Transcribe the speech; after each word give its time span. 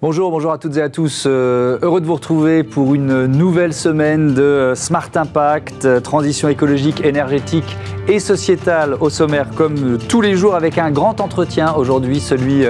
Bonjour, 0.00 0.30
bonjour 0.30 0.52
à 0.52 0.58
toutes 0.58 0.76
et 0.76 0.80
à 0.80 0.90
tous. 0.90 1.24
Euh, 1.26 1.80
heureux 1.82 2.00
de 2.00 2.06
vous 2.06 2.14
retrouver 2.14 2.62
pour 2.62 2.94
une 2.94 3.26
nouvelle 3.26 3.74
semaine 3.74 4.32
de 4.32 4.42
euh, 4.42 4.74
Smart 4.76 5.10
Impact, 5.12 5.86
euh, 5.86 5.98
transition 5.98 6.48
écologique, 6.48 7.04
énergétique 7.04 7.76
et 8.08 8.18
sociétale 8.18 8.96
au 9.00 9.10
sommaire 9.10 9.48
comme 9.54 9.98
tous 9.98 10.20
les 10.20 10.34
jours 10.34 10.54
avec 10.54 10.78
un 10.78 10.90
grand 10.90 11.20
entretien 11.20 11.74
aujourd'hui, 11.74 12.20
celui 12.20 12.64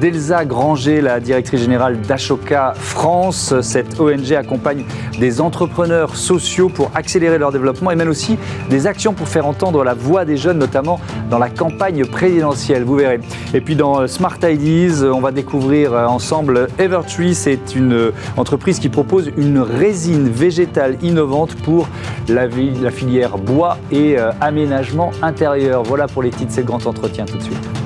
d'Elsa 0.00 0.44
Granger, 0.44 1.00
la 1.00 1.20
directrice 1.20 1.60
générale 1.60 2.00
d'Ashoka 2.00 2.72
France. 2.76 3.54
Cette 3.60 4.00
ONG 4.00 4.32
accompagne 4.32 4.84
des 5.18 5.40
entrepreneurs 5.40 6.16
sociaux 6.16 6.68
pour 6.68 6.90
accélérer 6.94 7.38
leur 7.38 7.52
développement 7.52 7.90
et 7.90 7.96
mène 7.96 8.08
aussi 8.08 8.38
des 8.70 8.86
actions 8.86 9.12
pour 9.12 9.28
faire 9.28 9.46
entendre 9.46 9.84
la 9.84 9.94
voix 9.94 10.24
des 10.24 10.36
jeunes, 10.36 10.58
notamment 10.58 10.98
dans 11.30 11.38
la 11.38 11.50
campagne 11.50 12.04
présidentielle, 12.06 12.84
vous 12.84 12.96
verrez. 12.96 13.20
Et 13.52 13.60
puis 13.60 13.76
dans 13.76 14.06
Smart 14.06 14.38
Ideas, 14.42 15.04
on 15.04 15.20
va 15.20 15.32
découvrir 15.32 15.92
ensemble 15.92 16.68
Evertree. 16.78 17.34
C'est 17.34 17.74
une 17.74 18.12
entreprise 18.36 18.78
qui 18.78 18.88
propose 18.88 19.30
une 19.36 19.58
résine 19.58 20.28
végétale 20.28 20.96
innovante 21.02 21.54
pour 21.56 21.88
la, 22.28 22.46
la 22.46 22.90
filière 22.90 23.38
bois 23.38 23.76
et 23.90 24.18
euh, 24.18 24.30
aménagement 24.54 25.10
intérieur. 25.20 25.82
Voilà 25.82 26.06
pour 26.06 26.22
les 26.22 26.30
titres, 26.30 26.52
c'est 26.52 26.60
le 26.60 26.68
grand 26.68 26.86
entretien 26.86 27.24
tout 27.24 27.36
de 27.36 27.42
suite. 27.42 27.83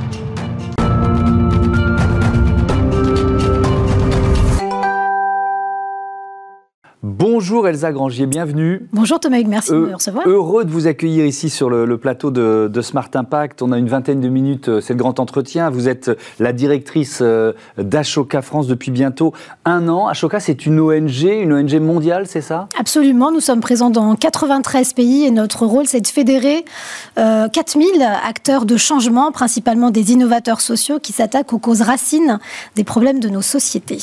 Bonjour 7.18 7.66
Elsa 7.66 7.90
Grangier, 7.90 8.26
bienvenue. 8.26 8.86
Bonjour 8.92 9.18
Thomas 9.18 9.42
merci 9.44 9.72
de 9.72 9.76
me 9.76 9.94
recevoir. 9.94 10.24
Heureux 10.28 10.64
de 10.64 10.70
vous 10.70 10.86
accueillir 10.86 11.26
ici 11.26 11.50
sur 11.50 11.68
le, 11.68 11.98
plateau 11.98 12.30
de, 12.30 12.80
Smart 12.80 13.10
Impact. 13.12 13.60
On 13.60 13.72
a 13.72 13.78
une 13.78 13.88
vingtaine 13.88 14.20
de 14.20 14.28
minutes, 14.28 14.68
euh, 14.68 14.80
c'est 14.80 14.92
le 14.92 15.00
grand 15.00 15.18
entretien. 15.18 15.68
Vous 15.68 15.88
êtes 15.88 16.12
la 16.38 16.52
directrice 16.52 17.18
euh, 17.20 17.54
d'Ashoka 17.76 18.40
France 18.40 18.68
depuis 18.68 18.92
bientôt 18.92 19.32
un 19.64 19.88
an. 19.88 20.06
Ashoka, 20.06 20.38
c'est 20.38 20.64
une 20.64 20.78
ONG, 20.78 21.22
une 21.24 21.52
ONG 21.52 21.80
mondiale, 21.80 22.28
c'est 22.28 22.40
ça? 22.40 22.68
Absolument, 22.78 23.32
nous 23.32 23.40
sommes 23.40 23.60
présents 23.60 23.90
dans 23.90 24.14
93 24.14 24.92
pays 24.92 25.24
et 25.24 25.32
notre 25.32 25.66
rôle, 25.66 25.88
c'est 25.88 26.00
de 26.00 26.06
fédérer 26.06 26.64
4000 27.16 27.88
euh, 28.00 28.28
acteurs 28.28 28.64
de 28.64 28.76
changement, 28.76 29.32
principalement 29.32 29.90
des 29.90 30.12
innovateurs 30.12 30.60
sociaux 30.60 31.00
qui 31.00 31.12
s'attaquent 31.12 31.52
aux 31.52 31.58
causes 31.58 31.82
racines 31.82 32.38
des 32.76 32.84
problèmes 32.84 33.18
de 33.18 33.28
nos 33.28 33.42
sociétés. 33.42 33.98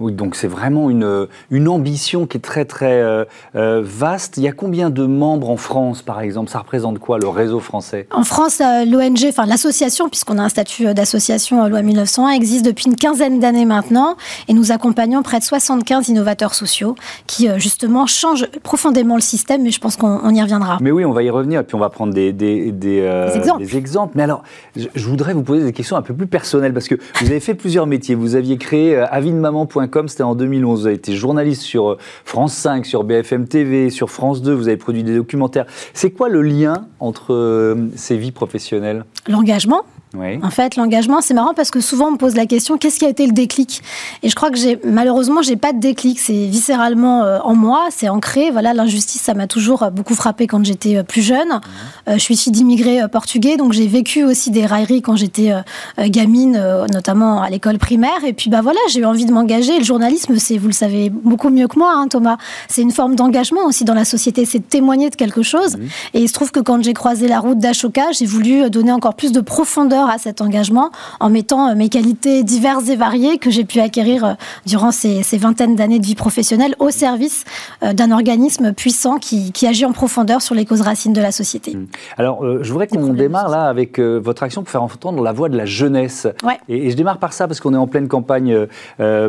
Oui, 0.00 0.12
donc 0.12 0.34
c'est 0.34 0.48
vraiment 0.48 0.88
une, 0.88 1.28
une 1.50 1.68
ambition 1.68 2.26
qui 2.26 2.38
est 2.38 2.40
très 2.40 2.64
très 2.64 3.02
euh, 3.02 3.26
euh, 3.54 3.82
vaste. 3.84 4.38
Il 4.38 4.42
y 4.42 4.48
a 4.48 4.52
combien 4.52 4.88
de 4.88 5.04
membres 5.04 5.50
en 5.50 5.58
France, 5.58 6.00
par 6.00 6.22
exemple? 6.22 6.50
Ça 6.50 6.60
représente 6.60 6.98
quoi 6.98 7.18
le 7.18 7.28
réseau 7.28 7.60
français? 7.60 8.06
En 8.10 8.24
France, 8.24 8.62
euh, 8.62 8.86
l'ONG, 8.86 9.26
enfin 9.28 9.44
l'association, 9.44 10.08
puisqu'on 10.08 10.38
a 10.38 10.42
un 10.42 10.48
statut 10.48 10.94
d'association 10.94 11.68
loi 11.68 11.82
1901, 11.82 12.30
existe 12.30 12.64
depuis 12.64 12.86
une 12.86 12.96
quinzaine 12.96 13.40
d'années 13.40 13.66
maintenant, 13.66 14.16
et 14.48 14.54
nous 14.54 14.72
accompagnons 14.72 15.22
près 15.22 15.38
de 15.38 15.44
75 15.44 16.08
innovateurs 16.08 16.54
sociaux 16.54 16.94
qui 17.26 17.48
justement 17.58 18.06
changent 18.06 18.46
profondément 18.62 19.16
le 19.16 19.20
système. 19.20 19.62
Mais 19.62 19.70
je 19.70 19.80
pense 19.80 19.96
qu'on 19.96 20.30
y 20.30 20.40
reviendra. 20.40 20.78
Mais 20.80 20.92
oui, 20.92 21.04
on 21.04 21.12
va 21.12 21.22
y 21.22 21.28
revenir, 21.28 21.60
et 21.60 21.64
puis 21.64 21.74
on 21.74 21.80
va 21.80 21.90
prendre 21.90 22.14
des, 22.14 22.32
des, 22.32 22.72
des, 22.72 23.76
exemples. 23.76 24.12
Mais 24.16 24.22
alors, 24.22 24.44
je, 24.76 25.06
voudrais 25.06 25.34
vous 25.34 25.42
poser 25.42 25.62
des 25.62 25.74
questions 25.74 25.96
un 25.98 26.02
peu 26.02 26.14
plus 26.14 26.26
personnelles 26.26 26.72
parce 26.72 26.88
que 26.88 26.94
vous 27.20 27.26
avez 27.26 27.40
fait 27.40 27.54
plusieurs 27.54 27.86
métiers. 27.86 28.14
Vous 28.14 28.34
aviez 28.34 28.56
créé 28.56 28.96
avidemaman.com 28.96 29.89
comme 29.90 30.08
c'était 30.08 30.22
en 30.22 30.34
2011. 30.34 30.80
Vous 30.80 30.86
avez 30.86 30.96
été 30.96 31.14
journaliste 31.14 31.62
sur 31.62 31.90
euh, 31.90 31.98
France 32.24 32.54
5, 32.54 32.86
sur 32.86 33.04
BFM 33.04 33.46
TV, 33.46 33.90
sur 33.90 34.10
France 34.10 34.42
2, 34.42 34.52
vous 34.52 34.68
avez 34.68 34.76
produit 34.76 35.02
des 35.02 35.14
documentaires. 35.14 35.66
C'est 35.92 36.10
quoi 36.10 36.28
le 36.28 36.42
lien 36.42 36.86
entre 37.00 37.34
euh, 37.34 37.88
ces 37.96 38.16
vies 38.16 38.32
professionnelles? 38.32 39.04
L'engagement, 39.28 39.82
en 40.16 40.50
fait, 40.50 40.76
l'engagement, 40.76 41.20
c'est 41.20 41.34
marrant 41.34 41.54
parce 41.54 41.70
que 41.70 41.80
souvent 41.80 42.08
on 42.08 42.12
me 42.12 42.16
pose 42.16 42.34
la 42.34 42.46
question 42.46 42.78
qu'est-ce 42.78 42.98
qui 42.98 43.04
a 43.04 43.08
été 43.08 43.26
le 43.26 43.32
déclic? 43.32 43.82
Et 44.22 44.28
je 44.28 44.34
crois 44.34 44.50
que 44.50 44.56
j'ai 44.56 44.78
malheureusement 44.84 45.40
j'ai 45.42 45.56
pas 45.56 45.72
de 45.72 45.78
déclic. 45.78 46.18
C'est 46.18 46.46
viscéralement 46.46 47.22
euh, 47.22 47.38
en 47.44 47.54
moi, 47.54 47.86
c'est 47.90 48.08
ancré. 48.08 48.50
Voilà, 48.50 48.74
l'injustice, 48.74 49.22
ça 49.22 49.34
m'a 49.34 49.46
toujours 49.46 49.84
euh, 49.84 49.90
beaucoup 49.90 50.14
frappé 50.14 50.48
quand 50.48 50.64
j'étais 50.64 50.96
euh, 50.96 51.02
plus 51.04 51.22
jeune. 51.22 51.60
je 52.08 52.18
suis 52.18 52.36
fille 52.36 52.52
d'immigrés 52.52 53.00
portugais, 53.08 53.56
donc 53.56 53.72
j'ai 53.72 53.86
vécu 53.86 54.24
aussi 54.24 54.50
des 54.50 54.66
railleries 54.66 55.02
quand 55.02 55.16
j'étais 55.16 55.52
gamine, 55.98 56.60
notamment 56.92 57.42
à 57.42 57.50
l'école 57.50 57.78
primaire. 57.78 58.24
Et 58.26 58.32
puis 58.32 58.50
bah 58.50 58.62
voilà, 58.62 58.78
j'ai 58.88 59.00
eu 59.00 59.04
envie 59.04 59.26
de 59.26 59.32
m'engager. 59.32 59.78
Le 59.78 59.84
journalisme, 59.84 60.36
c'est 60.38 60.58
vous 60.58 60.66
le 60.66 60.72
savez 60.72 61.10
beaucoup 61.10 61.50
mieux 61.50 61.68
que 61.68 61.78
moi, 61.78 61.92
hein, 61.94 62.08
Thomas. 62.08 62.38
C'est 62.68 62.82
une 62.82 62.90
forme 62.90 63.14
d'engagement 63.14 63.64
aussi 63.66 63.84
dans 63.84 63.94
la 63.94 64.04
société. 64.04 64.44
C'est 64.44 64.58
de 64.58 64.64
témoigner 64.64 65.10
de 65.10 65.16
quelque 65.16 65.42
chose. 65.42 65.76
Et 66.14 66.20
il 66.20 66.28
se 66.28 66.32
trouve 66.32 66.50
que 66.50 66.60
quand 66.60 66.82
j'ai 66.82 66.94
croisé 66.94 67.28
la 67.28 67.40
route 67.40 67.58
d'Ashoka, 67.58 68.12
j'ai 68.12 68.26
voulu 68.26 68.70
donner 68.70 68.92
encore 68.92 69.14
plus 69.14 69.32
de 69.32 69.40
profondeur 69.40 69.99
à 70.08 70.18
cet 70.18 70.40
engagement 70.40 70.90
en 71.18 71.30
mettant 71.30 71.68
euh, 71.68 71.74
mes 71.74 71.88
qualités 71.88 72.42
diverses 72.42 72.88
et 72.88 72.96
variées 72.96 73.38
que 73.38 73.50
j'ai 73.50 73.64
pu 73.64 73.80
acquérir 73.80 74.24
euh, 74.24 74.32
durant 74.66 74.90
ces, 74.90 75.22
vingtaines 75.32 75.76
d'années 75.76 75.98
de 75.98 76.06
vie 76.06 76.14
professionnelle 76.14 76.74
au 76.78 76.90
service 76.90 77.44
euh, 77.82 77.92
d'un 77.92 78.10
organisme 78.10 78.72
puissant 78.72 79.18
qui, 79.18 79.52
agit 79.66 79.84
en 79.84 79.92
profondeur 79.92 80.42
sur 80.42 80.54
les 80.54 80.64
causes 80.64 80.80
racines 80.80 81.12
de 81.12 81.20
la 81.20 81.32
société. 81.32 81.76
Mmh. 81.76 81.86
Alors, 82.16 82.44
je 82.62 82.72
voudrais 82.72 82.88
qu'on 82.88 83.12
démarre 83.12 83.48
là 83.50 83.68
avec 83.68 84.00
votre 84.00 84.42
action 84.42 84.62
pour 84.62 84.70
faire 84.70 84.82
entendre 84.82 85.22
la 85.22 85.32
voix 85.32 85.48
de 85.48 85.56
la 85.56 85.66
jeunesse. 85.66 86.26
Et, 86.68 86.90
je 86.90 86.96
démarre 86.96 87.18
par 87.18 87.32
ça 87.34 87.46
parce 87.46 87.60
qu'on 87.60 87.74
est 87.74 87.76
en 87.76 87.86
pleine 87.86 88.08
campagne 88.08 88.66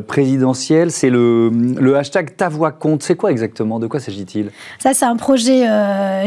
présidentielle. 0.07 0.89
C'est 0.89 1.09
le, 1.09 1.49
le, 1.49 1.97
hashtag 1.97 2.37
Ta 2.37 2.49
voix 2.49 2.71
compte. 2.71 3.03
C'est 3.03 3.15
quoi 3.15 3.29
exactement? 3.29 3.77
De 3.77 3.87
quoi 3.87 3.99
s'agit-il? 3.99 4.51
Ça, 4.79 4.93
c'est 4.93 5.05
un 5.05 5.17
projet 5.17 5.67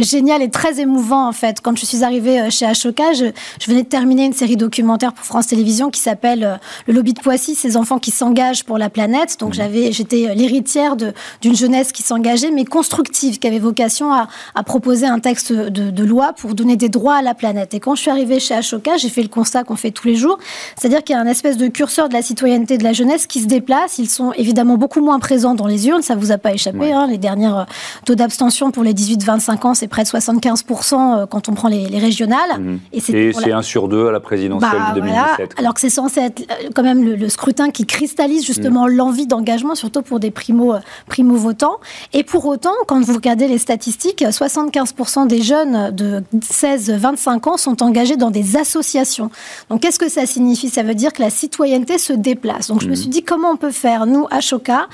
génial 0.03 0.43
et 0.43 0.51
très 0.51 0.81
émouvant 0.81 1.27
en 1.27 1.33
fait. 1.33 1.61
Quand 1.63 1.77
je 1.77 1.87
suis 1.87 2.05
arrivée 2.05 2.51
chez 2.51 2.67
Ashoka, 2.67 3.15
je, 3.15 3.27
je 3.61 3.71
venais 3.71 3.83
de 3.83 3.89
terminer 3.89 4.27
une 4.27 4.34
série 4.35 4.57
documentaire 4.57 5.13
pour 5.13 5.25
France 5.25 5.47
Télévisions 5.47 5.91
qui 5.91 6.01
s'appelle 6.01 6.45
euh, 6.45 6.57
Le 6.87 6.95
lobby 6.95 7.13
de 7.13 7.21
Poissy, 7.21 7.55
ces 7.55 7.77
enfants 7.77 7.99
qui 7.99 8.11
s'engagent 8.11 8.65
pour 8.65 8.79
la 8.79 8.91
planète. 8.91 9.37
Donc 9.41 9.51
mmh. 9.51 9.55
j'avais, 9.55 9.93
j'étais 9.93 10.29
euh, 10.29 10.35
l'héritière 10.35 10.97
d'une 10.97 11.57
jeunesse 11.57 11.93
qui 11.93 12.03
s'engageait, 12.03 12.51
mais 12.51 12.65
constructive, 12.65 13.39
qui 13.39 13.47
avait 13.47 13.59
vocation 13.59 14.13
à, 14.13 14.29
proposer 14.65 15.07
un 15.07 15.19
texte 15.19 15.53
de, 15.53 16.05
loi 16.05 16.33
pour 16.33 16.55
donner 16.55 16.77
des 16.77 16.89
droits 16.89 17.17
à 17.17 17.23
la 17.23 17.35
planète. 17.35 17.75
Et 17.75 17.81
quand 17.81 17.95
je 17.95 18.03
suis 18.03 18.11
arrivée 18.11 18.41
chez 18.41 18.55
Ashoka, 18.55 18.97
j'ai 18.97 19.09
fait 19.09 19.23
le 19.23 19.29
constat 19.29 19.65
qu'on 19.65 19.77
fait 19.77 19.91
tous 19.91 20.07
les 20.07 20.17
jours, 20.17 20.39
c'est-à-dire 20.77 21.03
qu'il 21.03 21.15
y 21.15 21.19
a 21.19 21.21
un 21.21 21.27
espèce 21.27 21.57
de 21.57 21.69
curseur 21.69 22.09
de 22.09 22.15
la 22.15 22.23
citoyenneté 22.23 22.79
de 22.79 22.85
la 22.85 22.93
jeunesse 22.93 23.27
qui 23.27 23.41
se 23.41 23.47
déplace. 23.47 23.99
Ils 23.99 24.09
sont 24.09 24.33
évidemment 24.33 24.77
beaucoup 24.77 25.01
moins 25.01 25.19
présents 25.19 25.55
dans 25.55 25.67
les 25.67 25.89
urnes, 25.89 26.03
ça 26.03 26.15
vous 26.15 26.33
a 26.33 26.39
pas 26.39 26.53
échappé. 26.53 26.93
Hein, 26.93 27.07
les 27.09 27.19
derniers 27.19 27.47
euh, 27.47 27.65
taux 28.05 28.15
d'abstention 28.15 28.71
pour 28.71 28.83
les 28.83 28.93
18-25 28.93 29.67
ans, 29.67 29.75
c'est 29.75 29.89
près 29.89 30.03
de 30.03 30.09
75% 30.09 31.27
quand 31.29 31.49
on 31.49 31.55
prend 31.55 31.69
les, 31.69 31.87
régionales. 31.99 32.59
Mmh. 32.59 32.79
Et 32.93 33.01
c'est 33.01 33.53
un 33.53 33.63
sur 33.63 33.89
deux 33.89 34.09
à 34.09 34.13
la 34.13 34.21
présidentielle 34.25 34.73
bah, 34.73 34.95
de 34.95 35.01
2017. 35.01 35.55
Alors 35.59 35.75
que 35.75 35.81
c'est 35.81 35.91
censé 35.91 36.21
être 36.21 36.41
euh, 36.41 36.71
quand 36.75 36.83
même 36.83 37.05
le, 37.05 37.29
scrutin 37.29 37.71
qui 37.71 37.87
cristallise 37.87 38.45
justement 38.45 38.87
mm. 38.87 38.91
l'envie 38.91 39.27
d'engagement, 39.27 39.75
surtout 39.75 40.03
pour 40.03 40.19
des 40.19 40.31
primo, 40.31 40.75
euh, 40.75 40.81
primo 41.07 41.37
votants. 41.37 41.79
Et 42.13 42.25
pour 42.25 42.47
autant, 42.47 42.75
quand 42.89 43.01
vous 43.01 43.15
regardez 43.15 43.47
les 43.47 43.59
statistiques, 43.59 44.23
75% 44.23 45.27
des 45.27 45.43
jeunes 45.43 45.91
de 45.95 46.23
16-25 46.37 47.49
ans 47.49 47.57
sont 47.57 47.83
engagés 47.83 48.17
dans 48.17 48.31
des 48.31 48.57
associations. 48.57 49.31
Donc 49.71 49.83
qu'est-ce 49.83 49.99
que 49.99 50.09
ça 50.09 50.27
signifie? 50.27 50.69
Ça 50.69 50.83
veut 50.83 50.95
dire 50.95 51.13
que 51.13 51.23
la 51.23 51.31
citoyenneté 51.31 51.99
se 51.99 52.13
déplace. 52.13 52.69
Donc 52.69 52.83
je 52.83 52.89
me 52.89 52.93
mm. 52.93 52.97
suis 52.97 53.09
dit 53.09 53.23
comment 53.23 53.51
on 53.51 53.57
peut 53.57 53.71
faire, 53.71 54.07
nous, 54.07 54.27
à 54.31 54.41
Choca, 54.41 54.89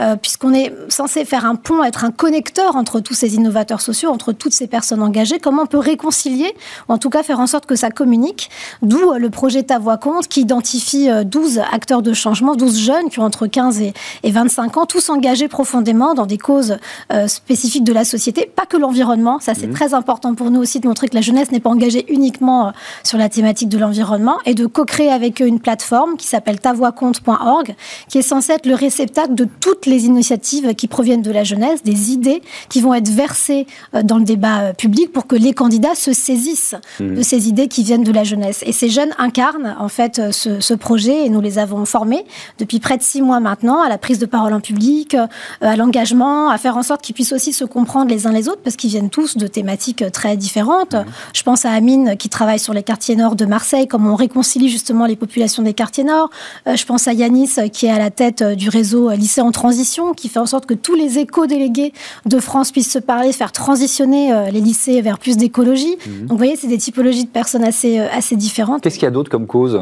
euh, 0.00 0.16
puisqu'on 0.16 0.54
est 0.54 0.72
censé 0.88 1.24
faire 1.24 1.44
un 1.44 1.56
pont, 1.56 1.82
être 1.84 2.04
un 2.04 2.10
connecteur 2.10 2.76
entre 2.76 3.00
tous 3.00 3.14
ces 3.14 3.34
innovateurs 3.34 3.80
sociaux, 3.80 4.10
entre 4.10 4.32
toutes 4.32 4.52
ces 4.52 4.66
personnes 4.66 5.02
engagées, 5.02 5.38
comment 5.38 5.62
on 5.62 5.66
peut 5.66 5.78
réconcilier, 5.78 6.54
ou 6.88 6.92
en 6.92 6.98
tout 6.98 7.10
cas 7.10 7.22
faire 7.22 7.40
en 7.40 7.46
sorte 7.46 7.66
que 7.66 7.76
ça 7.76 7.90
communique, 7.90 8.50
d'où 8.82 9.14
le 9.14 9.30
projet 9.30 9.62
Ta 9.62 9.78
Voix 9.78 9.96
Compte 9.96 10.28
qui 10.28 10.40
identifie 10.40 11.08
12 11.24 11.58
euh, 11.58 11.62
acteurs 11.72 12.02
de 12.02 12.12
changement, 12.12 12.54
12 12.54 12.78
jeunes 12.78 13.10
qui 13.10 13.20
ont 13.20 13.24
entre 13.24 13.46
15 13.46 13.80
et, 13.80 13.92
25 14.24 14.76
ans, 14.76 14.86
tous 14.86 15.08
engagés 15.08 15.48
profondément 15.48 16.14
dans 16.14 16.26
des 16.26 16.38
causes 16.38 16.78
euh, 17.12 17.28
spécifiques 17.28 17.84
de 17.84 17.92
la 17.92 18.04
société, 18.04 18.50
pas 18.54 18.66
que 18.66 18.76
l'environnement. 18.76 19.38
Ça, 19.40 19.54
c'est 19.54 19.66
mmh. 19.66 19.72
très 19.72 19.94
important 19.94 20.34
pour 20.34 20.50
nous 20.50 20.60
aussi 20.60 20.80
de 20.80 20.88
montrer 20.88 21.08
que 21.08 21.14
la 21.14 21.20
jeunesse 21.20 21.50
n'est 21.52 21.60
pas 21.60 21.70
engagée 21.70 22.04
uniquement 22.12 22.68
euh, 22.68 22.70
sur 23.02 23.18
la 23.18 23.28
thématique 23.28 23.68
de 23.68 23.78
l'environnement 23.78 24.38
et 24.44 24.54
de 24.54 24.66
co-créer 24.66 25.10
avec 25.10 25.40
eux 25.40 25.46
une 25.46 25.60
plateforme 25.60 26.16
qui 26.16 26.26
s'appelle 26.26 26.60
tavoixcompte.org, 26.60 27.74
qui 28.08 28.18
est 28.18 28.22
censée 28.22 28.52
être 28.52 28.66
le 28.66 28.74
réceptacle 28.74 29.34
de 29.34 29.46
toutes 29.60 29.86
les 29.86 30.06
initiatives 30.06 30.74
qui 30.74 30.88
proviennent 30.88 31.22
de 31.22 31.30
la 31.30 31.44
jeunesse, 31.44 31.82
des 31.82 32.12
idées 32.12 32.42
qui 32.68 32.80
vont 32.80 32.94
être 32.94 33.08
versées 33.08 33.66
dans 34.02 34.18
le 34.18 34.24
débat 34.24 34.74
public 34.74 35.12
pour 35.12 35.26
que 35.26 35.36
les 35.36 35.52
candidats 35.52 35.94
se 35.94 36.12
saisissent 36.12 36.74
mmh. 37.00 37.14
de 37.14 37.22
ces 37.22 37.48
idées 37.48 37.68
qui 37.68 37.82
viennent 37.82 38.04
de 38.04 38.12
la 38.12 38.24
jeunesse. 38.24 38.62
Et 38.66 38.72
ces 38.72 38.88
jeunes 38.88 39.14
incarnent 39.16 39.76
en 39.78 39.88
fait 39.88 40.18
euh, 40.18 40.32
ce, 40.32 40.74
projet 40.74 41.24
et 41.24 41.28
nous 41.30 41.40
les 41.40 41.58
avons 41.58 41.84
formés 41.84 42.26
depuis 42.58 42.80
près 42.80 42.98
de 42.98 43.02
six 43.02 43.22
mois 43.22 43.38
maintenant 43.38 43.80
à 43.80 43.88
la 43.88 43.96
prise 43.96 44.18
de 44.18 44.26
parole 44.26 44.52
en 44.52 44.60
public, 44.60 45.14
euh, 45.14 45.26
à 45.60 45.76
l'engagement, 45.76 46.50
à 46.50 46.58
faire 46.58 46.76
en 46.76 46.82
sorte 46.82 47.00
qu'ils 47.00 47.14
puissent 47.14 47.32
aussi 47.32 47.52
se 47.52 47.64
comprendre 47.64 48.10
les 48.10 48.26
uns 48.26 48.32
les 48.32 48.48
autres 48.48 48.60
parce 48.62 48.74
qu'ils 48.74 48.90
viennent 48.90 49.08
tous 49.08 49.36
de 49.36 49.46
thématiques 49.46 50.02
euh, 50.02 50.10
très 50.10 50.36
différentes. 50.36 50.96
Je 51.32 51.42
pense 51.44 51.64
à 51.64 51.70
Amine 51.70 52.16
qui 52.16 52.28
travaille 52.28 52.58
sur 52.58 52.74
les 52.74 52.82
quartiers 52.82 53.14
nord 53.14 53.36
de 53.36 53.44
Marseille, 53.46 53.86
comment 53.86 54.12
on 54.12 54.16
réconcilie 54.16 54.68
justement 54.68 55.06
les 55.06 55.16
populations 55.16 55.62
des 55.62 55.72
quartiers 55.72 56.04
nord. 56.04 56.30
Je 56.66 56.84
pense 56.84 57.06
à 57.06 57.12
Yanis 57.12 57.70
qui 57.72 57.86
est 57.86 57.90
à 57.90 57.98
la 57.98 58.10
tête 58.10 58.42
du 58.42 58.68
réseau 58.68 59.10
Lycée 59.10 59.40
en 59.40 59.52
transition, 59.52 60.12
qui 60.12 60.28
fait 60.28 60.40
en 60.40 60.46
sorte 60.46 60.66
que 60.66 60.74
tous 60.74 60.94
les 60.94 61.18
éco-délégués 61.18 61.92
de 62.24 62.40
France 62.40 62.72
puissent 62.72 62.90
se 62.90 62.98
parler, 62.98 63.32
faire 63.32 63.52
transitionner 63.52 64.50
les 64.50 64.60
lycées 64.60 65.00
vers 65.02 65.18
plus 65.18 65.36
d'écologie. 65.36 65.96
Mhm. 66.06 66.20
Donc 66.22 66.30
vous 66.30 66.36
voyez, 66.36 66.56
c'est 66.56 66.66
des 66.66 66.78
typologies 66.78 67.24
de 67.24 67.30
personnes 67.30 67.64
assez, 67.64 67.98
assez 67.98 68.36
différentes 68.36 68.55
différentes. 68.56 68.82
Qu'est-ce 68.82 68.94
qu'il 68.94 69.04
y 69.04 69.08
a 69.08 69.10
d'autre 69.10 69.30
comme 69.30 69.46
cause? 69.46 69.80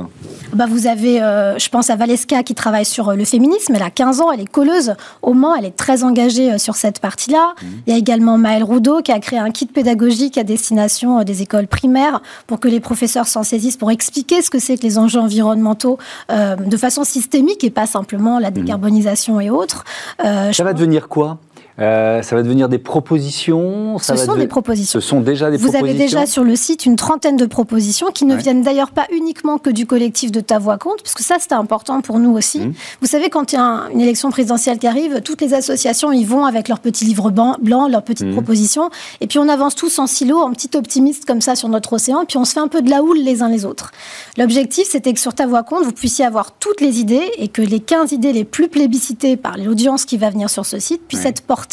Bah, 0.52 0.66
Vous 0.68 0.88
avez, 0.88 1.22
euh, 1.22 1.58
je 1.58 1.68
pense 1.68 1.90
à 1.90 1.96
Valeska 1.96 2.42
qui 2.42 2.54
travaille 2.54 2.84
sur 2.84 3.12
le 3.12 3.24
féminisme. 3.24 3.72
Elle 3.76 3.82
a 3.82 3.90
15 3.90 4.20
ans, 4.20 4.32
elle 4.32 4.40
est 4.40 4.50
colleuse 4.50 4.94
au 5.22 5.32
Mans, 5.32 5.54
elle 5.54 5.64
est 5.64 5.76
très 5.76 6.02
engagée 6.02 6.58
sur 6.58 6.74
cette 6.74 6.98
partie-là. 6.98 7.54
Mmh. 7.54 7.66
Il 7.86 7.92
y 7.92 7.96
a 7.96 7.98
également 7.98 8.36
Maëlle 8.36 8.64
Roudot 8.64 9.00
qui 9.02 9.12
a 9.12 9.20
créé 9.20 9.38
un 9.38 9.50
kit 9.50 9.66
pédagogique 9.66 10.38
à 10.38 10.42
destination 10.42 11.22
des 11.22 11.42
écoles 11.42 11.68
primaires 11.68 12.20
pour 12.48 12.58
que 12.58 12.66
les 12.66 12.80
professeurs 12.80 13.28
s'en 13.28 13.44
saisissent, 13.44 13.76
pour 13.76 13.92
expliquer 13.92 14.42
ce 14.42 14.50
que 14.50 14.58
c'est 14.58 14.76
que 14.76 14.82
les 14.82 14.98
enjeux 14.98 15.20
environnementaux 15.20 15.98
de 16.28 16.76
façon 16.76 17.04
systémique 17.04 17.62
et 17.62 17.70
pas 17.70 17.86
simplement 17.86 18.40
la 18.40 18.50
mmh. 18.50 18.54
décarbonisation 18.54 19.40
et 19.40 19.50
autres. 19.50 19.84
Ça 20.18 20.64
va 20.64 20.72
devenir 20.72 21.08
quoi? 21.08 21.38
Euh, 21.80 22.22
ça 22.22 22.36
va 22.36 22.42
devenir 22.42 22.68
des 22.68 22.78
propositions 22.78 23.98
Ce 23.98 24.14
sont 24.14 24.36
des 24.36 24.46
propositions. 24.46 25.00
Ce 25.00 25.06
sont 25.06 25.20
déjà 25.20 25.50
des 25.50 25.56
Vous 25.56 25.72
propositions. 25.72 25.86
Vous 25.86 25.90
avez 25.90 25.98
déjà 25.98 26.26
sur 26.26 26.44
le 26.44 26.54
site 26.54 26.86
une 26.86 26.94
trentaine 26.94 27.36
de 27.36 27.46
propositions 27.46 28.08
qui 28.14 28.26
ne 28.26 28.36
viennent 28.36 28.62
d'ailleurs 28.62 28.92
pas 28.92 29.06
uniquement 29.10 29.58
que 29.58 29.70
du 29.70 29.84
collectif 29.84 30.30
de 30.30 30.40
Ta 30.40 30.60
Voix 30.60 30.78
Compte, 30.78 31.02
parce 31.02 31.14
que 31.14 31.24
ça 31.24 31.36
c'était 31.40 31.56
important 31.56 32.00
pour 32.00 32.20
nous 32.20 32.30
aussi. 32.30 32.60
Mmh. 32.60 32.74
Vous 33.00 33.08
savez, 33.08 33.28
quand 33.28 33.52
il 33.52 33.56
y 33.56 33.58
a 33.58 33.88
une 33.92 34.00
élection 34.00 34.30
présidentielle 34.30 34.78
qui 34.78 34.86
arrive, 34.86 35.20
toutes 35.22 35.40
les 35.40 35.52
associations 35.52 36.12
y 36.12 36.24
vont 36.24 36.44
avec 36.44 36.68
leurs 36.68 36.78
petits 36.78 37.04
livres 37.06 37.30
blancs, 37.30 37.90
leurs 37.90 38.04
petites 38.04 38.28
mmh. 38.28 38.32
propositions, 38.32 38.90
et 39.20 39.26
puis 39.26 39.40
on 39.40 39.48
avance 39.48 39.74
tous 39.74 39.98
en 39.98 40.06
silo, 40.06 40.38
en 40.38 40.52
petit 40.52 40.76
optimiste 40.76 41.24
comme 41.24 41.40
ça 41.40 41.56
sur 41.56 41.68
notre 41.68 41.94
océan, 41.94 42.22
et 42.22 42.26
puis 42.26 42.38
on 42.38 42.44
se 42.44 42.52
fait 42.52 42.60
un 42.60 42.68
peu 42.68 42.82
de 42.82 42.90
la 42.90 43.02
houle 43.02 43.18
les 43.18 43.42
uns 43.42 43.48
les 43.48 43.64
autres. 43.64 43.90
L'objectif 44.38 44.86
c'était 44.88 45.12
que 45.12 45.20
sur 45.20 45.34
Ta 45.34 45.48
Voix 45.48 45.64
Compte, 45.64 45.82
vous 45.82 45.92
puissiez 45.92 46.24
avoir 46.24 46.52
toutes 46.52 46.80
les 46.80 47.00
idées 47.00 47.32
et 47.38 47.48
que 47.48 47.62
les 47.62 47.80
15 47.80 48.12
idées 48.12 48.32
les 48.32 48.44
plus 48.44 48.68
plébiscitées 48.68 49.36
par 49.36 49.58
l'audience 49.58 50.04
qui 50.04 50.18
va 50.18 50.30
venir 50.30 50.48
sur 50.48 50.64
ce 50.66 50.78
site 50.78 51.02
puissent 51.08 51.24
être 51.24 51.40
portées 51.40 51.63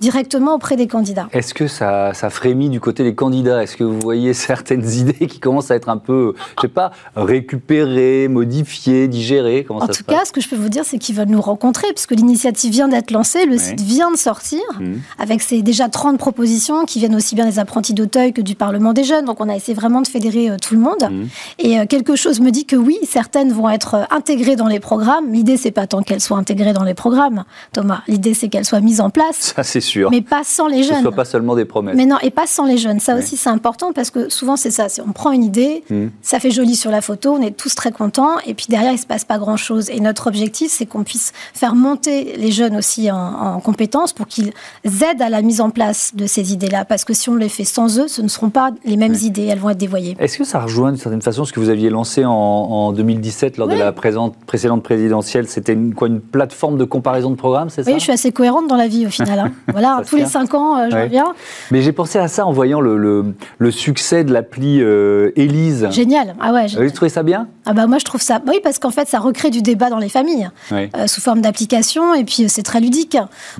directement 0.00 0.54
auprès 0.54 0.76
des 0.76 0.86
candidats. 0.86 1.28
Est-ce 1.32 1.54
que 1.54 1.66
ça, 1.66 2.14
ça 2.14 2.30
frémit 2.30 2.68
du 2.68 2.80
côté 2.80 3.04
des 3.04 3.14
candidats? 3.14 3.62
Est-ce 3.62 3.76
que 3.76 3.84
vous 3.84 3.98
voyez 4.00 4.34
certaines 4.34 4.88
idées 4.98 5.26
qui 5.26 5.40
commencent 5.40 5.70
à 5.70 5.74
être 5.74 5.88
un 5.88 5.96
peu, 5.96 6.34
je 6.56 6.62
sais 6.62 6.68
pas, 6.68 6.92
récupérées, 7.16 8.28
modifiées, 8.28 9.08
digérées? 9.08 9.66
En 9.68 9.86
tout 9.86 10.04
cas, 10.04 10.24
ce 10.24 10.32
que 10.32 10.40
je 10.40 10.48
peux 10.48 10.56
vous 10.56 10.68
dire, 10.68 10.84
c'est 10.84 10.98
qu'ils 10.98 11.14
veulent 11.14 11.28
nous 11.28 11.40
rencontrer, 11.40 11.86
puisque 11.94 12.12
l'initiative 12.12 12.72
vient 12.72 12.88
d'être 12.88 13.10
lancée, 13.10 13.46
le 13.46 13.58
site 13.58 13.80
vient 13.80 14.10
de 14.10 14.16
sortir, 14.16 14.60
mmh. 14.78 14.94
avec 15.18 15.42
ses 15.42 15.62
déjà 15.62 15.88
30 15.88 16.18
propositions 16.18 16.84
qui 16.84 16.98
viennent 16.98 17.14
aussi 17.14 17.34
bien 17.34 17.46
des 17.46 17.58
apprentis 17.58 17.94
d'Auteuil 17.94 18.32
que 18.32 18.40
du 18.40 18.54
Parlement 18.54 18.92
des 18.92 19.04
jeunes. 19.04 19.24
Donc 19.24 19.40
on 19.40 19.48
a 19.48 19.56
essayé 19.56 19.74
vraiment 19.74 20.00
de 20.00 20.08
fédérer 20.08 20.50
euh, 20.50 20.56
tout 20.60 20.74
le 20.74 20.80
monde. 20.80 21.08
Mmh. 21.10 21.24
Et 21.58 21.78
euh, 21.78 21.86
quelque 21.86 22.16
chose 22.16 22.40
me 22.40 22.50
dit 22.50 22.66
que 22.66 22.76
oui, 22.76 22.98
certaines 23.04 23.52
vont 23.52 23.68
être 23.68 23.94
euh, 23.94 24.04
intégrées 24.10 24.56
dans 24.56 24.66
les 24.66 24.80
programmes. 24.80 25.32
L'idée, 25.32 25.56
c'est 25.56 25.70
pas 25.70 25.86
tant 25.86 26.02
qu'elles 26.02 26.20
soient 26.20 26.38
intégrées 26.38 26.72
dans 26.72 26.84
les 26.84 26.94
programmes, 26.94 27.44
Thomas. 27.72 28.02
L'idée, 28.08 28.34
c'est 28.34 28.48
qu'elles 28.48 28.64
soient 28.64 28.80
mises 28.80 29.00
en 29.00 29.10
place 29.10 29.27
ça, 29.32 29.62
c'est 29.62 29.80
sûr. 29.80 30.10
Mais 30.10 30.22
pas 30.22 30.44
sans 30.44 30.66
les 30.66 30.82
jeunes. 30.82 30.94
Ce 30.94 30.98
ne 30.98 31.02
soit 31.02 31.12
pas 31.12 31.24
seulement 31.24 31.54
des 31.54 31.64
promesses. 31.64 31.96
Mais 31.96 32.06
non, 32.06 32.18
et 32.22 32.30
pas 32.30 32.46
sans 32.46 32.64
les 32.64 32.78
jeunes. 32.78 33.00
Ça 33.00 33.16
aussi, 33.16 33.36
c'est 33.36 33.50
important 33.50 33.92
parce 33.92 34.10
que 34.10 34.28
souvent, 34.28 34.56
c'est 34.56 34.70
ça. 34.70 34.86
On 35.06 35.12
prend 35.12 35.32
une 35.32 35.44
idée, 35.44 35.84
hmm. 35.90 36.08
ça 36.22 36.40
fait 36.40 36.50
joli 36.50 36.76
sur 36.76 36.90
la 36.90 37.00
photo, 37.00 37.32
on 37.32 37.42
est 37.42 37.56
tous 37.56 37.74
très 37.74 37.92
contents, 37.92 38.38
et 38.46 38.54
puis 38.54 38.66
derrière, 38.68 38.90
il 38.90 38.96
ne 38.96 39.00
se 39.00 39.06
passe 39.06 39.24
pas 39.24 39.38
grand-chose. 39.38 39.90
Et 39.90 40.00
notre 40.00 40.26
objectif, 40.26 40.70
c'est 40.70 40.86
qu'on 40.86 41.04
puisse 41.04 41.32
faire 41.54 41.74
monter 41.74 42.36
les 42.36 42.52
jeunes 42.52 42.76
aussi 42.76 43.10
en, 43.10 43.60
compétences 43.60 44.12
pour 44.12 44.26
qu'ils 44.26 44.52
aident 44.84 45.22
à 45.22 45.28
la 45.28 45.42
mise 45.42 45.60
en 45.60 45.70
place 45.70 46.12
de 46.14 46.26
ces 46.26 46.52
idées-là. 46.52 46.84
Parce 46.84 47.04
que 47.04 47.14
si 47.14 47.28
on 47.28 47.34
les 47.34 47.48
fait 47.48 47.64
sans 47.64 47.98
eux, 47.98 48.08
ce 48.08 48.22
ne 48.22 48.28
seront 48.28 48.50
pas 48.50 48.70
les 48.84 48.96
mêmes 48.96 49.14
idées, 49.14 49.44
elles 49.44 49.58
vont 49.58 49.70
être 49.70 49.78
dévoyées. 49.78 50.16
Est-ce 50.18 50.38
que 50.38 50.44
ça 50.44 50.60
rejoint 50.60 50.90
d'une 50.90 51.00
certaine 51.00 51.22
façon 51.22 51.44
ce 51.44 51.52
que 51.52 51.60
vous 51.60 51.68
aviez 51.68 51.90
lancé 51.90 52.24
en, 52.24 52.92
2017 52.92 53.56
lors 53.56 53.68
de 53.68 53.74
la 53.74 53.92
présente, 53.92 54.36
précédente 54.46 54.82
présidentielle? 54.82 55.48
C'était 55.48 55.72
une, 55.72 55.94
quoi, 55.94 56.08
une 56.08 56.20
plateforme 56.20 56.78
de 56.78 56.84
comparaison 56.84 57.30
de 57.30 57.36
programmes, 57.36 57.70
c'est 57.70 57.82
ça? 57.82 57.90
Oui, 57.90 57.98
je 57.98 58.04
suis 58.04 58.12
assez 58.12 58.32
cohérente 58.32 58.68
dans 58.68 58.76
la 58.76 58.88
vie 58.88 59.06
au 59.06 59.10
final. 59.10 59.17
Hein. 59.20 59.52
Voilà, 59.72 60.02
tous 60.08 60.16
les 60.16 60.26
cinq 60.26 60.54
ans, 60.54 60.78
euh, 60.78 60.88
je 60.90 60.96
reviens. 60.96 61.34
Mais 61.70 61.82
j'ai 61.82 61.92
pensé 61.92 62.18
à 62.18 62.28
ça 62.28 62.46
en 62.46 62.52
voyant 62.52 62.80
le, 62.80 63.24
le, 63.58 63.70
succès 63.70 64.24
de 64.24 64.32
l'appli 64.32 64.80
euh, 64.80 65.30
Élise. 65.36 65.88
Génial. 65.90 66.34
Ah 66.40 66.52
ouais. 66.52 66.66
Vous 66.66 66.90
trouvez 66.90 67.10
ça 67.10 67.22
bien? 67.22 67.48
Ah 67.66 67.74
bah 67.74 67.86
moi 67.86 67.98
je 67.98 68.04
trouve 68.04 68.22
ça. 68.22 68.40
Oui, 68.46 68.60
parce 68.62 68.78
qu'en 68.78 68.90
fait 68.90 69.08
ça 69.08 69.18
recrée 69.18 69.50
du 69.50 69.62
débat 69.62 69.90
dans 69.90 69.98
les 69.98 70.08
familles 70.08 70.48
euh, 70.72 71.06
sous 71.06 71.20
forme 71.20 71.40
d'application 71.40 72.14
et 72.14 72.24
puis 72.24 72.48
c'est 72.48 72.62
très 72.62 72.80
ludique. 72.80 73.16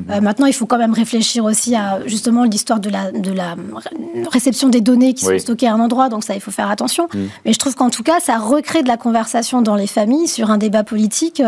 Maintenant, 0.09 0.47
il 0.47 0.53
faut 0.53 0.67
quand 0.67 0.79
même 0.79 0.95
réfléchir 0.95 1.45
aussi 1.45 1.75
à 1.75 2.01
justement 2.07 2.45
l'histoire 2.45 2.81
de 2.81 2.91
la, 2.91 3.13
de 3.13 3.33
la 3.33 3.55
réception 4.31 4.69
des 4.69 4.81
données 4.81 5.15
qui 5.15 5.25
sont 5.25 5.39
stockées 5.39 5.67
à 5.67 5.75
un 5.75 5.81
endroit, 5.81 6.09
donc 6.09 6.25
ça 6.25 6.35
il 6.35 6.41
faut 6.41 6.51
faire 6.51 6.71
attention. 6.71 7.09
Mhm. 7.15 7.29
Mais 7.45 7.53
je 7.53 7.59
trouve 7.59 7.75
qu'en 7.75 7.91
tout 7.91 8.03
cas 8.03 8.21
ça 8.21 8.39
recrée 8.39 8.83
de 8.83 8.89
la 8.89 8.97
conversation 8.97 9.63
dans 9.63 9.77
les 9.77 9.87
familles 9.87 10.29
sur 10.29 10.51
un 10.51 10.59
débat 10.59 10.85
politique 10.85 11.43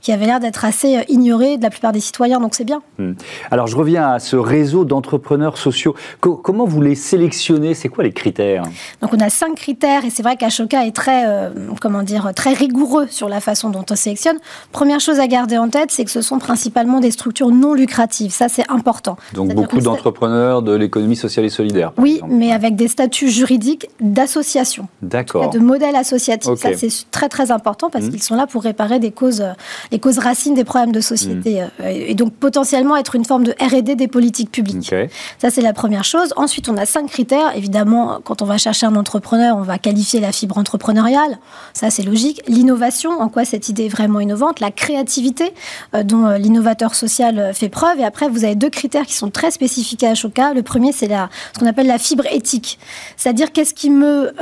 qui 0.00 0.12
avait 0.12 0.26
l'air 0.26 0.40
d'être 0.40 0.64
assez 0.64 1.04
ignoré 1.08 1.58
de 1.58 1.62
la 1.62 1.70
plupart 1.70 1.92
des 1.92 2.00
citoyens, 2.00 2.40
donc 2.40 2.54
c'est 2.54 2.64
bien. 2.64 2.82
Mhm. 2.98 3.16
Alors 3.50 3.66
je 3.66 3.76
reviens 3.76 4.08
à 4.08 4.18
ce 4.20 4.36
réseau 4.36 4.84
d'entrepreneurs 4.84 5.58
sociaux. 5.58 5.94
comment 6.20 6.64
vous 6.64 6.80
les 6.80 6.94
sélectionnez? 6.94 7.74
C'est 7.74 7.88
quoi 7.88 8.04
les 8.04 8.12
critères? 8.12 8.62
Donc 9.02 9.12
on 9.12 9.18
a 9.18 9.28
cinq 9.28 9.56
critères 9.56 10.04
et 10.04 10.10
c'est 10.10 10.22
vrai 10.22 10.36
qu'Ashoka 10.36 10.86
est 10.86 10.94
très, 10.94 11.26
euh, 11.26 11.50
comment 11.80 12.02
dire, 12.02 12.30
très 12.34 12.52
rigoureux 12.52 13.06
sur 13.08 13.28
la 13.28 13.40
façon 13.40 13.70
dont 13.70 13.84
on 13.90 13.96
sélectionne. 13.96 14.36
Première 14.70 15.00
chose 15.00 15.18
à 15.18 15.26
garder 15.26 15.58
en 15.58 15.68
tête, 15.68 15.90
c'est 15.90 16.04
que 16.04 16.10
ce 16.10 16.22
sont 16.22 16.38
principalement 16.38 17.00
des 17.00 17.10
structures 17.10 17.50
non 17.50 17.74
lucratives. 17.74 18.30
Ça 18.30 18.48
c'est 18.48 18.70
important. 18.70 19.16
Donc 19.34 19.52
beaucoup 19.54 19.80
d'entrepreneurs 19.80 20.62
de 20.62 20.74
l'économie 20.74 21.16
sociale 21.16 21.44
et 21.44 21.50
solidaire. 21.50 21.92
Oui, 21.98 22.20
mais 22.28 22.52
avec 22.52 22.76
des 22.76 22.88
statuts 22.88 23.30
juridiques 23.30 23.88
d'association. 24.00 24.86
D'accord. 25.02 25.50
De 25.50 25.58
modèles 25.58 25.96
associatifs. 25.96 26.54
Ça 26.56 26.70
c'est 26.76 26.88
très 27.10 27.28
très 27.28 27.50
important 27.50 27.90
parce 27.90 28.06
mmh. 28.06 28.10
qu'ils 28.10 28.22
sont 28.22 28.36
là 28.36 28.46
pour 28.46 28.62
réparer 28.62 29.00
des 29.00 29.10
causes, 29.10 29.44
les 29.90 29.98
causes 29.98 30.18
racines 30.18 30.54
des 30.54 30.64
problèmes 30.64 30.92
de 30.92 31.00
société 31.00 31.62
mmh. 31.62 31.82
euh, 31.82 32.04
et 32.08 32.14
donc 32.14 32.32
potentiellement 32.32 32.96
être 32.96 33.16
une 33.16 33.24
forme 33.24 33.39
de 33.44 33.54
R&D 33.60 33.96
des 33.96 34.08
politiques 34.08 34.50
publiques. 34.50 34.94
Ça, 35.38 35.50
c'est 35.50 35.62
la 35.62 35.72
première 35.72 36.04
chose. 36.04 36.32
Ensuite, 36.36 36.68
on 36.68 36.76
a 36.76 36.86
cinq 36.86 37.06
critères. 37.06 37.56
Évidemment, 37.56 38.20
quand 38.22 38.42
on 38.42 38.44
va 38.44 38.58
chercher 38.58 38.86
un 38.86 38.96
entrepreneur, 38.96 39.56
on 39.56 39.62
va 39.62 39.78
qualifier 39.78 40.20
la 40.20 40.32
fibre 40.32 40.58
entrepreneuriale. 40.58 41.38
Ça, 41.72 41.90
c'est 41.90 42.02
logique. 42.02 42.42
L'innovation, 42.46 43.10
en 43.20 43.28
quoi 43.28 43.44
cette 43.44 43.68
idée 43.68 43.86
est 43.86 43.88
vraiment 43.88 44.20
innovante? 44.20 44.60
La 44.60 44.70
créativité, 44.70 45.52
euh, 45.94 46.02
dont 46.02 46.26
euh, 46.26 46.38
l'innovateur 46.38 46.94
social 46.94 47.38
euh, 47.38 47.52
fait 47.52 47.68
preuve. 47.68 48.00
Et 48.00 48.04
après, 48.04 48.28
vous 48.28 48.44
avez 48.44 48.54
deux 48.54 48.70
critères 48.70 49.06
qui 49.06 49.14
sont 49.14 49.30
très 49.30 49.50
spécifiques 49.50 50.02
à 50.02 50.10
Ashoka. 50.10 50.54
Le 50.54 50.62
premier, 50.62 50.92
c'est 50.92 51.08
ce 51.08 51.58
qu'on 51.58 51.66
appelle 51.66 51.86
la 51.86 51.98
fibre 51.98 52.24
éthique. 52.30 52.78
C'est-à-dire, 53.16 53.52
qu'est-ce 53.52 53.74
qui 53.74 53.90
meut 53.90 54.32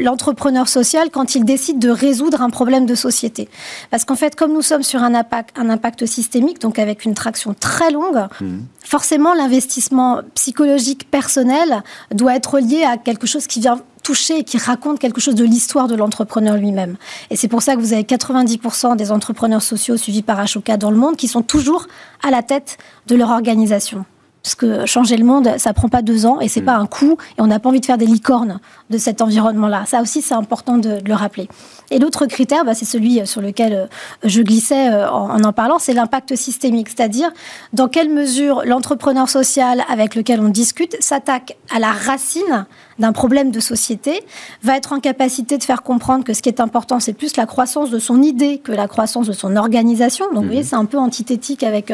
l'entrepreneur 0.00 0.68
social 0.68 1.10
quand 1.10 1.34
il 1.34 1.44
décide 1.44 1.78
de 1.78 1.90
résoudre 1.90 2.42
un 2.42 2.50
problème 2.50 2.86
de 2.86 2.94
société? 2.94 3.48
Parce 3.90 4.04
qu'en 4.04 4.16
fait, 4.16 4.36
comme 4.36 4.52
nous 4.52 4.62
sommes 4.62 4.82
sur 4.82 5.02
un 5.02 5.14
impact, 5.14 5.58
un 5.58 5.68
impact 5.70 6.06
systémique, 6.06 6.60
donc 6.60 6.78
avec 6.78 7.04
une 7.04 7.14
traction 7.14 7.54
très 7.54 7.90
longue, 7.90 8.26
mmh 8.42 8.60
forcément, 8.92 9.32
l'investissement 9.32 10.20
psychologique 10.34 11.10
personnel 11.10 11.82
doit 12.10 12.36
être 12.36 12.58
lié 12.58 12.84
à 12.84 12.98
quelque 12.98 13.26
chose 13.26 13.46
qui 13.46 13.58
vient 13.58 13.80
toucher 14.02 14.40
et 14.40 14.44
qui 14.44 14.58
raconte 14.58 14.98
quelque 14.98 15.18
chose 15.18 15.34
de 15.34 15.44
l'histoire 15.44 15.88
de 15.88 15.94
l'entrepreneur 15.94 16.58
lui-même. 16.58 16.96
Et 17.30 17.36
c'est 17.36 17.48
pour 17.48 17.62
ça 17.62 17.74
que 17.74 17.80
vous 17.80 17.94
avez 17.94 18.02
90% 18.02 18.96
des 18.96 19.10
entrepreneurs 19.10 19.62
sociaux 19.62 19.96
suivis 19.96 20.20
par 20.20 20.38
Ashoka 20.38 20.76
dans 20.76 20.90
le 20.90 20.98
monde 20.98 21.16
qui 21.16 21.26
sont 21.26 21.40
toujours 21.42 21.86
à 22.22 22.30
la 22.30 22.42
tête 22.42 22.76
de 23.06 23.16
leur 23.16 23.30
organisation. 23.30 24.04
Parce 24.42 24.56
que 24.56 24.86
changer 24.86 25.16
le 25.16 25.24
monde, 25.24 25.54
ça 25.58 25.72
prend 25.72 25.88
pas 25.88 26.02
deux 26.02 26.26
ans 26.26 26.40
et 26.40 26.48
c'est 26.48 26.62
mm. 26.62 26.66
pas 26.66 26.74
un 26.74 26.86
coup. 26.86 27.16
Et 27.38 27.40
on 27.40 27.46
n'a 27.46 27.60
pas 27.60 27.68
envie 27.68 27.80
de 27.80 27.86
faire 27.86 27.98
des 27.98 28.06
licornes 28.06 28.58
de 28.90 28.98
cet 28.98 29.22
environnement-là. 29.22 29.84
Ça 29.86 30.02
aussi, 30.02 30.20
c'est 30.20 30.34
important 30.34 30.78
de, 30.78 30.98
le 31.04 31.14
rappeler. 31.14 31.48
Et 31.90 31.98
l'autre 31.98 32.26
critère, 32.26 32.64
bah, 32.64 32.74
c'est 32.74 32.84
celui 32.84 33.20
euh, 33.20 33.24
sur 33.24 33.40
lequel 33.40 33.72
euh, 33.72 33.86
je 34.24 34.42
glissais 34.42 34.92
euh, 34.92 35.10
en 35.10 35.42
en 35.42 35.52
parlant, 35.52 35.78
c'est 35.78 35.92
l'impact 35.92 36.34
systémique. 36.36 36.88
C'est-à-dire 36.88 37.30
dans 37.72 37.88
quelle 37.88 38.08
mesure 38.08 38.62
l'entrepreneur 38.64 39.28
social 39.28 39.82
avec 39.88 40.14
lequel 40.14 40.40
on 40.40 40.48
discute 40.48 40.96
s'attaque 41.00 41.56
à 41.74 41.78
la 41.78 41.92
racine 41.92 42.66
d'un 42.98 43.12
problème 43.12 43.50
de 43.50 43.58
société, 43.58 44.22
va 44.62 44.76
être 44.76 44.92
en 44.92 45.00
capacité 45.00 45.58
de 45.58 45.64
faire 45.64 45.82
comprendre 45.82 46.24
que 46.24 46.34
ce 46.34 46.42
qui 46.42 46.48
est 46.48 46.60
important, 46.60 47.00
c'est 47.00 47.14
plus 47.14 47.36
la 47.36 47.46
croissance 47.46 47.90
de 47.90 47.98
son 47.98 48.22
idée 48.22 48.58
que 48.58 48.70
la 48.70 48.86
croissance 48.86 49.26
de 49.26 49.32
son 49.32 49.56
organisation. 49.56 50.26
Donc, 50.32 50.42
vous 50.42 50.48
voyez, 50.50 50.62
mm-hmm. 50.62 50.66
c'est 50.66 50.76
un 50.76 50.84
peu 50.84 50.98
antithétique 50.98 51.62
avec 51.64 51.92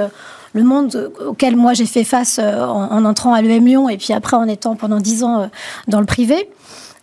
le 0.52 0.62
monde 0.62 1.12
auquel 1.26 1.57
moi 1.57 1.75
j'ai 1.75 1.87
fait 1.87 2.05
face 2.05 2.38
euh, 2.43 2.64
en, 2.64 3.05
entrant 3.05 3.33
à 3.33 3.43
l'EM 3.43 3.67
Lyon 3.67 3.88
et 3.88 3.97
puis 3.97 4.12
après 4.12 4.37
en 4.37 4.49
étant 4.49 4.76
pendant 4.76 4.99
dix 4.99 5.25
ans 5.25 5.43
euh, 5.43 5.47
dans 5.87 6.00
le 6.00 6.07
privé. 6.07 6.49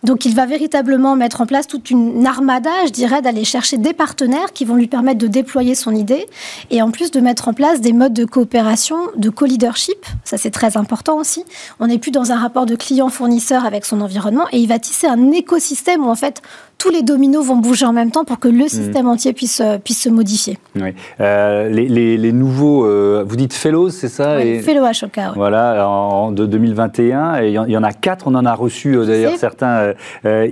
Donc 0.02 0.24
il 0.24 0.34
va 0.34 0.46
véritablement 0.46 1.16
mettre 1.16 1.40
en 1.40 1.46
place 1.46 1.66
toute 1.66 1.90
une 1.90 2.26
armada, 2.26 2.70
je 2.86 2.92
dirais, 2.92 3.22
d'aller 3.22 3.44
chercher 3.44 3.76
des 3.76 3.92
partenaires 3.92 4.52
qui 4.52 4.64
vont 4.64 4.76
lui 4.76 4.86
permettre 4.86 5.18
de 5.18 5.26
déployer 5.26 5.74
son 5.74 5.94
idée 5.94 6.26
et 6.70 6.80
en 6.80 6.90
plus 6.90 7.10
de 7.10 7.18
mettre 7.18 7.48
en 7.48 7.54
place 7.54 7.80
des 7.80 7.92
modes 7.92 8.12
de 8.12 8.24
coopération, 8.24 8.96
de 9.16 9.30
co-leadership. 9.30 10.06
Ça 10.22 10.38
c'est 10.38 10.50
très 10.50 10.76
important 10.76 11.16
aussi. 11.18 11.44
On 11.80 11.88
n'est 11.88 11.98
plus 11.98 12.12
dans 12.12 12.30
un 12.30 12.38
rapport 12.38 12.66
de 12.66 12.76
client-fournisseur 12.76 13.64
avec 13.64 13.84
son 13.84 14.00
environnement 14.00 14.46
et 14.52 14.58
il 14.58 14.68
va 14.68 14.78
tisser 14.78 15.06
un 15.06 15.32
écosystème 15.32 16.04
où 16.04 16.08
en 16.08 16.14
fait 16.14 16.40
tous 16.78 16.90
les 16.90 17.02
dominos 17.02 17.44
vont 17.44 17.56
bouger 17.56 17.86
en 17.86 17.92
même 17.92 18.10
temps 18.10 18.24
pour 18.24 18.38
que 18.38 18.48
le 18.48 18.64
mm. 18.64 18.68
système 18.68 19.08
entier 19.08 19.32
puisse, 19.32 19.60
euh, 19.60 19.78
puisse 19.78 20.02
se 20.02 20.08
modifier. 20.08 20.58
Oui. 20.74 20.94
Euh, 21.20 21.68
les, 21.68 22.16
les, 22.18 22.32
nouveaux, 22.32 22.84
euh, 22.84 23.24
vous 23.26 23.36
dites 23.36 23.54
fellows, 23.54 23.90
c'est 23.90 24.08
ça 24.08 24.36
oui, 24.36 24.60
Fellow 24.60 24.84
Ashoka. 24.84 25.32
Voilà, 25.34 25.88
en, 25.88 26.32
de 26.32 26.44
2021, 26.44 27.42
il 27.42 27.50
y, 27.52 27.76
en 27.76 27.82
a 27.82 27.92
quatre, 27.92 28.26
on 28.26 28.34
en 28.34 28.44
a 28.44 28.54
reçu 28.54 28.96
d'ailleurs 29.06 29.36
certains 29.36 29.94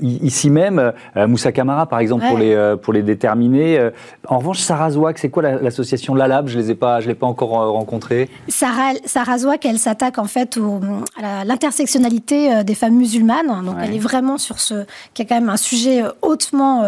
ici 0.00 0.50
même. 0.50 0.92
Moussa 1.16 1.52
Camara, 1.52 1.86
par 1.86 1.98
exemple, 1.98 2.24
pour, 2.26 2.38
les, 2.38 2.74
pour 2.80 2.92
les 2.92 3.02
déterminer. 3.02 3.90
En 4.28 4.38
revanche, 4.38 4.60
Sarah 4.60 4.90
Zouak, 4.90 5.18
c'est 5.18 5.28
quoi 5.28 5.42
l'association 5.42 6.14
Lalab? 6.14 6.48
Je 6.48 6.58
ne 6.58 6.64
l'ai 6.64 6.74
pas, 6.74 7.00
encore 7.20 7.50
rencontrée. 7.50 8.28
Sarah, 8.48 8.92
Sarah 9.04 9.38
Zouak, 9.38 9.64
elle 9.66 9.78
s'attaque 9.78 10.18
en 10.18 10.24
fait 10.24 10.56
au, 10.56 10.80
à 11.22 11.44
l'intersectionnalité 11.44 12.64
des 12.64 12.74
femmes 12.74 12.96
musulmanes. 12.96 13.64
Donc 13.64 13.76
elle 13.82 13.94
est 13.94 13.98
vraiment 13.98 14.38
sur 14.38 14.60
ce, 14.60 14.84
qui 15.12 15.22
est 15.22 15.26
quand 15.26 15.36
même 15.36 15.50
un 15.50 15.56
sujet 15.56 16.02
hautement 16.22 16.82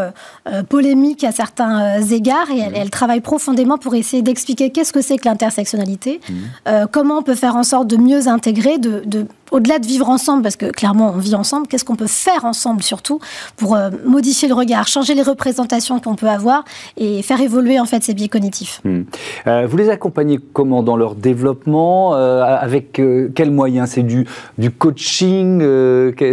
polémique 0.68 1.25
à 1.25 1.33
certains 1.33 2.00
égards. 2.02 2.50
Et 2.50 2.59
elle, 2.59 2.73
mmh. 2.73 2.76
elle 2.76 2.90
travaille 2.90 3.21
profondément 3.21 3.78
pour 3.78 3.95
essayer 3.95 4.23
d'expliquer 4.23 4.71
qu'est-ce 4.71 4.92
que 4.92 5.00
c'est 5.00 5.16
que 5.18 5.28
l'intersectionnalité, 5.28 6.21
mmh. 6.28 6.33
euh, 6.68 6.87
comment 6.90 7.18
on 7.18 7.23
peut 7.23 7.35
faire 7.35 7.56
en 7.56 7.62
sorte 7.62 7.88
de 7.88 7.97
mieux 7.97 8.28
intégrer, 8.28 8.78
de, 8.78 9.26
au-delà 9.50 9.78
de 9.78 9.87
vivre 9.87 10.09
ensemble, 10.09 10.42
parce 10.42 10.56
que 10.56 10.66
clairement 10.66 11.12
on 11.14 11.18
vit 11.18 11.35
ensemble, 11.35 11.66
qu'est-ce 11.66 11.85
qu'on 11.85 11.97
peut 11.97 12.06
faire 12.06 12.45
ensemble 12.45 12.83
surtout 12.83 13.21
pour 13.56 13.75
euh, 13.75 13.90
modifier 14.04 14.49
le 14.49 14.54
regard, 14.54 14.88
changer 14.88 15.14
les 15.14 15.23
représentations 15.23 16.00
qu'on 16.00 16.14
peut 16.14 16.28
avoir 16.28 16.64
et 16.97 17.23
faire 17.23 17.40
évoluer 17.40 17.80
en 17.80 17.85
fait 17.85 18.02
ces 18.02 18.14
biais 18.14 18.28
cognitifs. 18.28 18.80
Mmh. 18.85 19.02
Euh, 19.47 19.66
vous 19.68 19.76
les 19.76 19.90
accompagnez 19.90 20.38
comment 20.52 20.83
dans 20.83 20.97
leur 20.97 21.14
développement 21.14 22.14
Avec 22.14 23.00
quels 23.35 23.50
moyens? 23.50 23.90
C'est 23.90 24.02
du, 24.02 24.26
du 24.59 24.71
coaching 24.71 25.61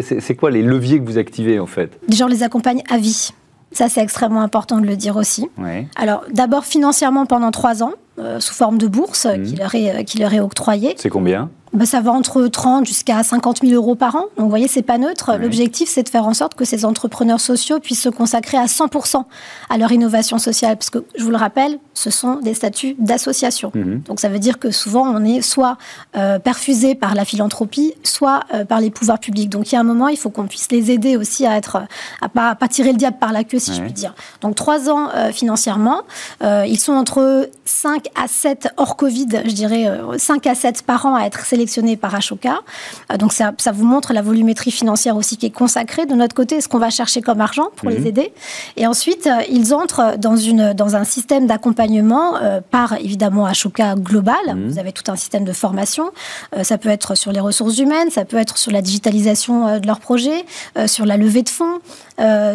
C'est 0.02 0.36
quoi 0.36 0.52
les 0.52 0.62
leviers 0.62 1.00
que 1.00 1.06
vous 1.06 1.18
activez 1.18 1.60
en 1.60 1.66
fait? 1.66 1.92
Déjà 2.08 2.26
on 2.26 2.28
les 2.28 2.44
accompagne 2.44 2.83
à 2.90 2.98
vie. 2.98 3.30
Ça, 3.72 3.90
c'est 3.90 4.02
extrêmement 4.02 4.42
important 4.42 4.80
de 4.80 4.86
le 4.86 4.96
dire 4.96 5.16
aussi. 5.16 5.50
Alors, 5.96 6.24
d'abord 6.32 6.66
financièrement 6.66 7.25
pendant 7.25 7.52
trois 7.52 7.84
ans, 7.84 7.94
euh, 8.20 8.40
sous 8.40 8.54
forme 8.54 8.78
de 8.78 8.86
bourse 8.88 9.25
mmh. 9.25 9.44
qui, 9.44 9.56
leur 9.56 9.74
est, 9.74 9.96
euh, 9.96 10.04
qui 10.04 10.20
leur 10.20 10.34
est 10.34 10.40
octroyée. 10.40 10.94
C'est 10.98 11.10
combien? 11.10 11.50
Bah, 11.74 11.88
ça 11.88 12.01
va 12.01 12.12
entre 12.12 12.46
30 12.48 12.86
jusqu'à 12.86 13.24
50 13.24 13.62
000 13.63 13.74
euros 13.74 13.96
par 13.96 14.15
an. 14.15 14.25
Donc, 14.38 14.46
vous 14.46 14.50
voyez, 14.50 14.68
c'est 14.68 14.84
pas 14.84 15.00
neutre. 15.00 15.38
L'objectif, 15.39 15.89
c'est 15.89 16.03
de 16.03 16.10
faire 16.10 16.27
en 16.27 16.36
sorte 16.36 16.53
que 16.53 16.65
ces 16.65 16.86
entrepreneurs 16.86 17.42
sociaux 17.42 17.80
puissent 17.80 18.01
se 18.01 18.10
consacrer 18.10 18.58
à 18.58 18.65
100% 18.65 19.24
à 19.70 19.77
leur 19.80 19.92
innovation 19.92 20.38
sociale. 20.38 20.77
Parce 20.77 20.92
que, 20.92 21.03
je 21.18 21.24
vous 21.24 21.32
le 21.32 21.38
rappelle, 21.38 21.80
ce 21.96 22.12
sont 22.12 22.36
des 22.36 22.53
statuts 22.53 22.96
d'association. 23.00 23.72
Mhm. 23.74 24.03
Donc, 24.08 24.20
ça 24.20 24.30
veut 24.30 24.38
dire 24.38 24.60
que 24.60 24.70
souvent, 24.70 25.01
on 25.01 25.25
est 25.25 25.42
soit 25.42 25.77
euh, 26.15 26.38
perfusé 26.38 26.94
par 26.94 27.15
la 27.15 27.25
philanthropie, 27.25 27.96
soit 28.03 28.42
euh, 28.53 28.65
par 28.65 28.80
les 28.80 28.92
pouvoirs 28.92 29.20
publics. 29.20 29.50
Donc, 29.50 29.72
il 29.72 29.75
y 29.75 29.77
a 29.77 29.82
un 29.82 29.86
moment, 29.86 30.10
il 30.10 30.18
faut 30.18 30.30
qu'on 30.30 30.46
puisse 30.46 30.72
les 30.72 30.92
aider 30.92 31.18
aussi 31.18 31.48
à 31.48 31.58
être, 31.58 31.82
à 32.22 32.30
pas, 32.30 32.53
pas 32.53 32.68
tirer 32.68 32.92
le 32.92 32.98
diable 33.00 33.18
par 33.20 33.34
la 33.34 33.44
queue, 33.44 33.60
si 33.60 33.74
je 33.74 33.82
puis 33.82 33.94
dire. 33.94 34.13
Donc, 34.42 34.56
trois 34.56 34.92
ans 34.92 35.10
euh, 35.15 35.32
financièrement. 35.32 36.01
ils 36.42 36.80
sont 36.80 36.94
entre 36.94 37.50
5 37.65 38.06
à 38.22 38.27
7 38.27 38.70
hors 38.77 38.96
Covid, 38.96 39.27
je 39.46 39.53
dirais 39.53 39.88
5 40.18 40.46
à 40.46 40.53
7 40.53 40.84
par 40.84 41.06
an 41.08 41.15
à 41.15 41.24
être 41.24 41.46
sélectionnés 41.46 41.62
par 42.00 42.15
Ashoka. 42.15 42.62
Euh, 43.12 43.17
donc 43.17 43.34
ça, 43.34 43.53
ça, 43.58 43.72
vous 43.72 43.86
montre 43.86 44.13
la 44.13 44.22
volumétrie 44.22 44.72
financière 44.72 45.15
aussi 45.15 45.38
qui 45.38 45.46
est 45.46 45.51
consacrée. 45.51 46.05
De 46.05 46.15
notre 46.15 46.36
côté, 46.36 46.62
ce 46.62 46.67
qu'on 46.67 46.79
va 46.79 46.89
chercher 46.89 47.22
comme 47.22 47.41
argent 47.41 47.70
pour 47.75 47.89
les 47.89 48.00
mhm. 48.00 48.08
aider? 48.08 48.34
Et 48.77 48.88
ensuite, 48.88 49.27
euh, 49.27 49.41
ils 49.50 49.74
entrent 49.74 50.17
dans, 50.17 50.36
une, 50.36 50.74
dans 50.74 50.96
un 50.96 51.03
système 51.03 51.48
d'accompagnement 51.48 52.38
euh, 52.38 52.62
par 52.62 52.93
évidemment 52.93 53.46
Ashoka 53.46 53.96
global. 53.96 54.36
Mhm. 54.48 54.70
Vous 54.70 54.79
avez 54.79 54.91
tout 54.91 55.12
un 55.12 55.15
système 55.15 55.46
de 55.46 55.53
formation. 55.53 56.12
ça 56.62 56.77
peut 56.77 56.89
être 56.89 57.15
sur 57.15 57.32
les 57.32 57.39
ressources 57.39 57.77
humaines, 57.77 58.10
ça 58.10 58.25
peut 58.25 58.38
être 58.38 58.58
sur 58.58 58.72
la 58.72 58.82
digitalisation 58.82 59.79
de 59.79 59.88
leurs 59.88 60.00
projets, 60.00 60.46
sur 60.86 61.05
la 61.05 61.17
levée 61.17 61.43
de 61.43 61.50
fonds, 61.50 61.79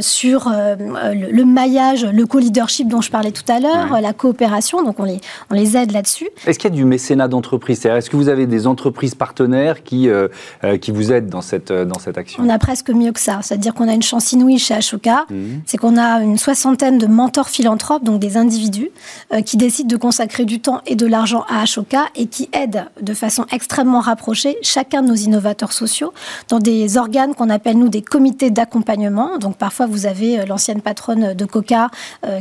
sur 0.00 0.50
le, 0.50 1.44
maillage, 1.44 2.04
le 2.04 2.26
co-leadership 2.26 2.88
dont 2.88 3.00
je 3.00 3.10
parlais 3.10 3.32
tout 3.32 3.50
à 3.50 3.60
l'heure, 3.60 4.00
la 4.00 4.12
coopération. 4.12 4.82
Donc 4.82 5.00
on 5.00 5.04
les, 5.04 5.20
on 5.50 5.54
les 5.54 5.76
aide 5.76 5.92
là-dessus. 5.92 6.28
Est-ce 6.46 6.58
qu'il 6.58 6.70
y 6.70 6.72
a 6.72 6.76
du 6.76 6.84
mécénat 6.84 7.28
d'entreprise? 7.28 7.84
Est-ce 7.86 8.10
que 8.10 8.16
vous 8.16 8.28
avez 8.28 8.46
des 8.46 8.66
entreprises 8.66 8.97
partenaires 9.16 9.82
qui, 9.82 10.08
euh, 10.08 10.28
euh, 10.64 10.78
qui 10.78 10.90
vous 10.90 11.12
aident 11.12 11.28
dans 11.28 11.40
cette, 11.40 11.70
euh, 11.70 11.84
dans 11.84 11.98
cette 11.98 12.18
action 12.18 12.42
On 12.44 12.48
a 12.48 12.58
presque 12.58 12.90
mieux 12.90 13.12
que 13.12 13.20
ça. 13.20 13.40
C'est-à-dire 13.42 13.74
qu'on 13.74 13.88
a 13.88 13.94
une 13.94 14.02
chance 14.02 14.32
inouïe 14.32 14.58
chez 14.58 14.74
Ashoka. 14.74 15.26
Mhm. 15.30 15.62
C'est 15.66 15.78
qu'on 15.78 15.96
a 15.96 16.22
une 16.22 16.38
soixantaine 16.38 16.98
de 16.98 17.06
mentors 17.06 17.48
philanthropes, 17.48 18.04
donc 18.04 18.20
des 18.20 18.36
individus, 18.36 18.90
qui 19.44 19.56
décident 19.56 19.88
de 19.88 19.96
consacrer 19.96 20.44
du 20.44 20.60
temps 20.60 20.80
et 20.86 20.94
de 20.94 21.06
l'argent 21.06 21.44
à 21.48 21.62
Ashoka 21.62 22.06
et 22.16 22.26
qui 22.26 22.48
aident 22.52 22.86
de 23.00 23.14
façon 23.14 23.44
extrêmement 23.52 24.00
rapprochée 24.00 24.56
chacun 24.62 25.02
de 25.02 25.08
nos 25.08 25.14
innovateurs 25.14 25.72
sociaux 25.72 26.12
dans 26.48 26.58
des 26.58 26.96
organes 26.96 27.34
qu'on 27.34 27.50
appelle, 27.50 27.78
nous, 27.78 27.88
des 27.88 28.02
comités 28.02 28.50
d'accompagnement. 28.50 29.38
Donc 29.38 29.56
parfois, 29.56 29.86
vous 29.86 30.06
avez 30.06 30.44
l'ancienne 30.46 30.80
patronne 30.80 31.34
de 31.34 31.44
Coca 31.44 31.88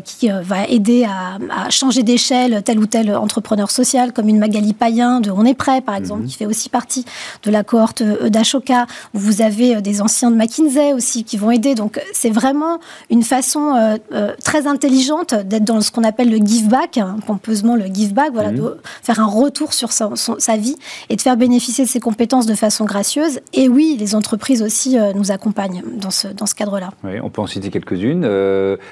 qui 0.04 0.30
va 0.30 0.66
aider 0.68 1.06
à, 1.06 1.38
à 1.66 1.70
changer 1.70 2.04
d'échelle 2.04 2.62
tel 2.64 2.80
ou 2.80 2.86
tel 2.86 3.16
entrepreneur 3.16 3.70
social, 3.70 4.14
comme 4.14 4.30
une 4.30 4.40
Magali 4.40 4.74
Payen 4.74 5.22
de 5.22 5.32
On 5.32 5.46
est 5.46 5.54
prêt, 5.54 5.82
par 5.82 5.96
exemple, 5.96 6.22
mhm. 6.24 6.28
qui 6.28 6.36
fait 6.36 6.46
aussi 6.48 6.70
partie 6.70 7.06
de 7.44 7.52
la 7.52 7.64
cohorte 7.64 8.02
euh, 8.02 8.30
d'Ashoka. 8.30 8.86
Vous 9.14 9.42
avez 9.42 9.76
euh, 9.76 9.82
des 9.82 10.02
anciens 10.02 10.32
de 10.32 10.36
McKinsey 10.36 10.94
aussi 10.94 11.24
qui 11.24 11.38
vont 11.38 11.52
aider. 11.52 11.76
Donc 11.76 12.02
c'est 12.14 12.30
vraiment 12.30 12.80
une 13.10 13.24
façon 13.24 13.74
euh, 13.76 14.34
très 14.44 14.68
intelligente 14.68 15.34
d'être 15.34 15.64
dans 15.64 15.82
ce 15.82 15.92
qu'on 15.92 16.04
appelle 16.04 16.30
le 16.30 16.38
give 16.38 16.68
back, 16.68 16.98
hein, 16.98 17.18
pompeusement 17.26 17.76
le 17.76 17.86
give 17.86 18.14
back, 18.14 18.32
voilà, 18.34 18.52
mhm. 18.52 18.58
de 18.58 18.78
faire 19.02 19.20
un 19.20 19.28
retour 19.28 19.74
sur 19.74 19.92
sa, 19.92 20.10
sa, 20.16 20.58
vie 20.58 20.76
et 21.10 21.16
de 21.16 21.22
faire 21.22 21.38
bénéficier 21.38 21.86
de 21.86 21.90
ses 21.90 22.00
compétences 22.00 22.46
de 22.46 22.56
façon 22.56 22.86
gracieuse. 22.86 23.40
Et 23.54 23.70
oui, 23.70 23.98
les 24.00 24.16
entreprises 24.16 24.62
aussi 24.62 24.98
nous 25.16 25.32
accompagnent 25.32 25.84
dans 25.98 26.12
ce, 26.12 26.28
dans 26.28 26.46
ce 26.46 26.56
cadre-là. 26.56 26.92
Oui, 27.04 27.20
on 27.22 27.30
peut 27.30 27.42
en 27.42 27.48
citer 27.48 27.70
quelques-unes. 27.70 28.28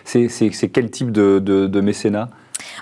c'est 0.06 0.70
quel 0.70 0.92
type 0.92 1.12
de, 1.12 1.40
de 1.40 1.82
mécénat? 1.82 2.30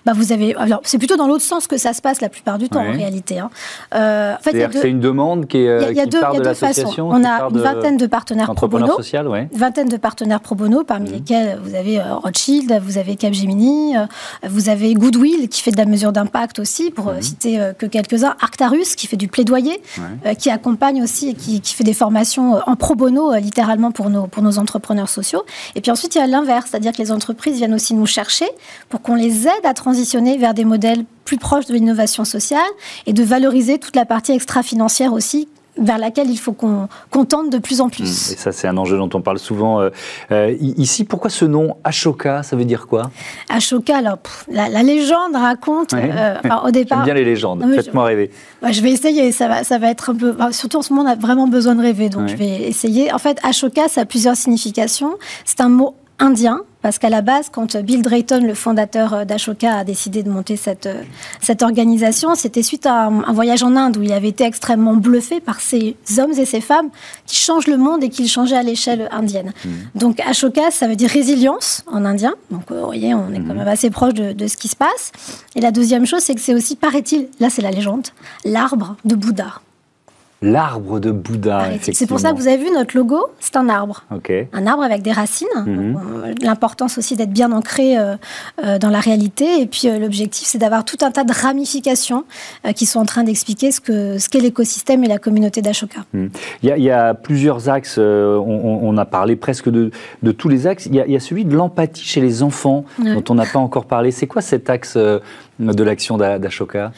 Bah 0.06 0.14
vous 0.14 0.32
avez. 0.32 0.56
Alors, 0.56 0.82
c'est 0.84 0.98
plutôt 0.98 1.16
dans 1.16 1.28
l'autre 1.28 1.44
sens 1.44 1.68
que 1.68 1.78
ça 1.78 1.94
se 1.94 2.02
passe 2.02 2.20
la 2.22 2.30
plupart 2.30 2.58
du 2.58 2.70
temps 2.70 2.82
en 2.82 2.92
réalité. 2.92 3.40
Hein. 3.40 3.50
Euh, 3.96 4.34
en 4.34 4.42
fait, 4.42 4.70
c'est 4.74 4.90
une 4.90 5.00
demande 5.00 5.48
qui 5.48 5.58
est. 5.60 5.92
Il 5.92 5.98
y 5.98 6.02
a, 6.02 6.06
deux, 6.06 6.20
part 6.20 6.34
y 6.34 6.38
a 6.38 6.42
deux 6.42 6.54
façons. 6.54 6.94
On 6.98 7.24
a 7.24 7.48
une 7.50 7.60
vingtaine 7.60 7.98
de 7.98 8.08
partenaires 8.08 8.54
pro 8.54 8.68
bono. 8.68 8.96
Social, 8.98 9.28
ouais. 9.28 9.48
Une 9.54 9.60
vingtaine 9.60 9.88
de 9.88 9.98
partenaires 9.98 10.42
pro 10.42 10.56
bono, 10.56 10.84
parmi 10.84 11.10
mmh. 11.10 11.14
lesquels 11.14 11.60
vous 11.64 11.76
avez 11.76 12.00
euh, 12.00 12.16
Rothschild, 12.16 12.82
vous 12.84 12.98
avez 12.98 13.16
Capgemini, 13.16 13.96
euh, 13.96 14.06
vous 14.48 14.70
avez 14.70 14.94
Goodwill 14.94 15.48
qui 15.48 15.62
fait 15.62 15.72
de 15.72 15.78
la 15.78 15.86
mesure 15.86 16.12
d'impact 16.12 16.60
aussi, 16.60 16.92
pour 16.92 17.06
mmh. 17.06 17.22
citer 17.22 17.72
que 17.78 17.86
quelques-uns. 17.86 18.36
Arctarus 18.42 18.96
qui 18.96 19.08
fait 19.08 19.18
du 19.18 19.28
plaidoyer, 19.28 19.82
qui 20.38 20.50
accompagne 20.50 21.02
aussi 21.02 21.30
et 21.30 21.34
qui, 21.34 21.62
qui, 21.62 21.74
fait 21.74 21.84
des 21.84 21.94
formations 21.94 22.60
en 22.66 22.76
pro 22.76 22.96
bono, 22.96 23.34
littéralement 23.36 23.92
pour 23.92 24.10
nos, 24.10 24.28
pour 24.28 24.44
nos 24.44 24.58
entrepreneurs 24.60 25.10
sociaux. 25.10 25.44
Et 25.76 25.82
puis 25.82 25.92
ensuite, 25.92 26.16
il 26.16 26.18
y 26.18 26.22
a 26.22 26.28
l'inverse, 26.28 26.68
c'est-à-dire 26.70 26.92
que 26.92 26.98
les 26.98 27.12
entreprises 27.12 27.58
viennent 27.58 27.74
aussi 27.74 27.94
nous 27.94 28.06
chercher 28.06 28.48
pour 28.90 29.02
qu'on 29.02 29.16
les 29.16 29.48
aide 29.48 29.66
à 29.66 29.74
transitionner 29.94 30.38
vers 30.38 30.56
des 30.56 30.66
modèles 30.66 31.06
plus 31.24 31.38
proches 31.38 31.68
de 31.68 31.74
l'innovation 31.74 32.26
sociale 32.26 32.62
et 33.06 33.14
de 33.14 33.24
valoriser 33.24 33.78
toute 33.78 33.96
la 33.96 34.06
partie 34.06 34.32
extra-financière 34.32 35.14
aussi 35.14 35.48
vers 35.78 36.00
laquelle 36.00 36.30
il 36.30 36.38
faut 36.38 36.54
qu'on 36.54 37.26
tente 37.26 37.52
de 37.52 37.60
plus 37.60 37.80
en 37.80 37.90
plus. 37.90 38.04
Mmh. 38.04 38.34
Et 38.34 38.38
ça, 38.38 38.52
c'est 38.52 38.68
un 38.68 38.78
enjeu 38.78 38.98
dont 38.98 39.10
on 39.14 39.22
parle 39.22 39.38
souvent. 39.40 39.82
Euh, 39.82 39.90
euh, 40.32 40.56
ici, 40.60 41.04
pourquoi 41.04 41.30
ce 41.30 41.46
nom 41.46 41.78
Ashoka 41.84 42.42
Ça 42.44 42.56
veut 42.56 42.66
dire 42.66 42.88
quoi? 42.88 43.12
Ashoka, 43.50 43.98
alors, 43.98 44.18
la, 44.48 44.84
légende 44.84 45.36
raconte, 45.36 45.94
euh, 45.94 46.36
au 46.64 46.72
départ... 46.72 47.00
J'aime 47.00 47.06
bien 47.06 47.14
les 47.14 47.26
légendes, 47.26 47.64
faites-moi 47.74 48.06
rêver. 48.06 48.32
Bah, 48.62 48.72
je 48.72 48.82
vais 48.82 48.92
essayer, 48.92 49.32
ça 49.32 49.48
va, 49.48 49.64
ça 49.64 49.78
va 49.78 49.90
être 49.90 50.12
un 50.12 50.16
peu... 50.16 50.32
Bah, 50.32 50.52
surtout 50.52 50.78
en 50.78 50.82
ce 50.82 50.94
moment, 50.94 51.08
on 51.08 51.12
a 51.12 51.16
vraiment 51.16 51.48
besoin 51.48 51.76
de 51.76 51.82
rêver, 51.82 52.10
donc 52.10 52.30
je 52.30 52.36
vais 52.36 52.64
essayer. 52.64 53.14
En 53.14 53.20
fait, 53.20 53.40
Ashoka, 53.44 53.88
ça 53.90 54.02
a 54.02 54.06
plusieurs 54.06 54.36
significations. 54.36 55.18
C'est 55.46 55.62
un 55.62 55.70
mot 55.70 55.96
indien, 56.20 56.62
parce 56.84 57.00
qu'à 57.00 57.10
la 57.10 57.22
base, 57.22 57.48
quand 57.50 57.78
Bill 57.78 58.02
Drayton, 58.02 58.42
le 58.46 58.54
fondateur 58.54 59.14
euh, 59.14 59.26
d'Ashoka, 59.26 59.78
a 59.78 59.84
décidé 59.86 60.22
de 60.22 60.30
monter 60.30 60.58
cette, 60.58 60.86
euh, 60.86 61.02
cette 61.42 61.64
organisation, 61.64 62.36
c'était 62.36 62.62
suite 62.62 62.86
à 62.86 63.06
un, 63.06 63.34
voyage 63.34 63.64
en 63.64 63.76
Inde 63.78 63.98
où 63.98 64.04
il 64.04 64.12
avait 64.12 64.28
été 64.28 64.44
extrêmement 64.44 64.96
bluffé 64.96 65.40
par 65.40 65.62
ces 65.62 65.96
hommes 66.20 66.34
et 66.38 66.46
ces 66.46 66.60
femmes 66.60 66.90
qui 67.26 67.38
changent 67.38 67.68
le 67.68 67.78
monde 67.78 68.04
et 68.04 68.10
qui 68.10 68.24
le 68.24 68.28
changeaient 68.28 68.58
à 68.58 68.64
l'échelle 68.64 69.08
indienne. 69.12 69.54
Mmh. 69.64 69.70
Donc 69.96 70.20
Ashoka, 70.20 70.72
ça 70.72 70.88
veut 70.88 70.98
dire 70.98 71.10
résilience 71.10 71.84
en 71.88 72.04
indien. 72.04 72.36
Donc 72.52 72.70
euh, 72.70 72.82
vous 72.82 72.86
voyez, 72.86 73.14
on 73.14 73.32
est 73.32 73.38
quand 73.38 73.54
mmh. 73.54 73.58
même 73.58 73.68
assez 73.68 73.90
proche 73.90 74.14
de, 74.14 74.34
de 74.34 74.48
ce 74.48 74.58
qui 74.58 74.68
se 74.68 74.76
passe. 74.76 75.14
Et 75.56 75.62
la 75.62 75.72
deuxième 75.72 76.06
chose, 76.06 76.22
c'est 76.22 76.36
que 76.36 76.42
c'est 76.42 76.54
aussi, 76.54 76.76
paraît-il, 76.76 77.30
là 77.40 77.50
c'est 77.50 77.62
la 77.62 77.72
légende, 77.72 78.08
l'arbre 78.44 78.98
de 79.06 79.16
Bouddha. 79.16 79.62
L'arbre 80.44 81.00
de 81.00 81.10
Bouddha. 81.10 81.70
C'est 81.82 82.06
pour 82.06 82.20
ça 82.20 82.34
que 82.34 82.38
vous 82.38 82.50
avez 82.50 82.58
vu 82.58 82.70
notre 82.70 82.98
logo, 82.98 83.28
c'est 83.40 83.56
un 83.56 83.70
arbre. 83.70 84.04
Okay. 84.14 84.50
Un 84.52 84.68
arbre 84.68 84.84
avec 84.84 85.02
des 85.02 85.14
racines. 85.14 85.48
Mhm. 85.56 86.36
L'importance 86.42 86.98
aussi 86.98 87.16
d'être 87.16 87.32
bien 87.32 87.54
ancré 87.54 87.98
euh, 87.98 88.16
euh, 88.62 88.78
dans 88.78 88.90
la 88.90 89.00
réalité. 89.00 89.62
Et 89.62 89.68
puis 89.68 89.88
euh, 89.88 90.00
l'objectif, 90.00 90.46
c'est 90.46 90.58
d'avoir 90.58 90.84
tout 90.84 90.98
un 91.02 91.12
tas 91.12 91.24
de 91.24 91.32
ramifications 91.32 92.26
qui 92.76 92.86
sont 92.86 93.00
en 93.00 93.06
train 93.06 93.24
d'expliquer 93.24 93.72
ce 93.72 93.80
qu'est 93.80 94.20
ce 94.20 94.44
l'écosystème 94.44 95.06
et 95.06 95.08
la 95.08 95.18
communauté 95.18 95.62
d'Ashoka. 95.62 96.02
Mhm. 96.14 96.30
Il, 96.62 96.84
y 96.84 96.92
a 96.92 97.14
plusieurs 97.14 97.70
axes. 97.70 97.98
On, 97.98 98.98
a 98.98 99.06
parlé 99.06 99.38
presque 99.38 99.70
de, 99.70 99.92
de 100.24 100.32
tous 100.34 100.50
les 100.50 100.68
axes. 100.68 100.88
Il 100.88 100.96
y, 100.96 101.00
a, 101.00 101.06
il 101.06 101.14
y, 101.14 101.16
a, 101.16 101.22
celui 101.22 101.46
de 101.46 101.56
l'empathie 101.56 102.04
chez 102.04 102.20
les 102.20 102.44
enfants, 102.44 102.84
dont 103.00 103.24
on 103.30 103.36
n'a 103.36 103.46
pas 103.46 103.60
encore 103.60 103.86
parlé. 103.86 104.12
C'est 104.12 104.28
quoi 104.28 104.42
cet 104.42 104.70
axe 104.70 104.98
de 104.98 105.84
l'action 105.84 106.18
d'Ashoka? 106.18 106.92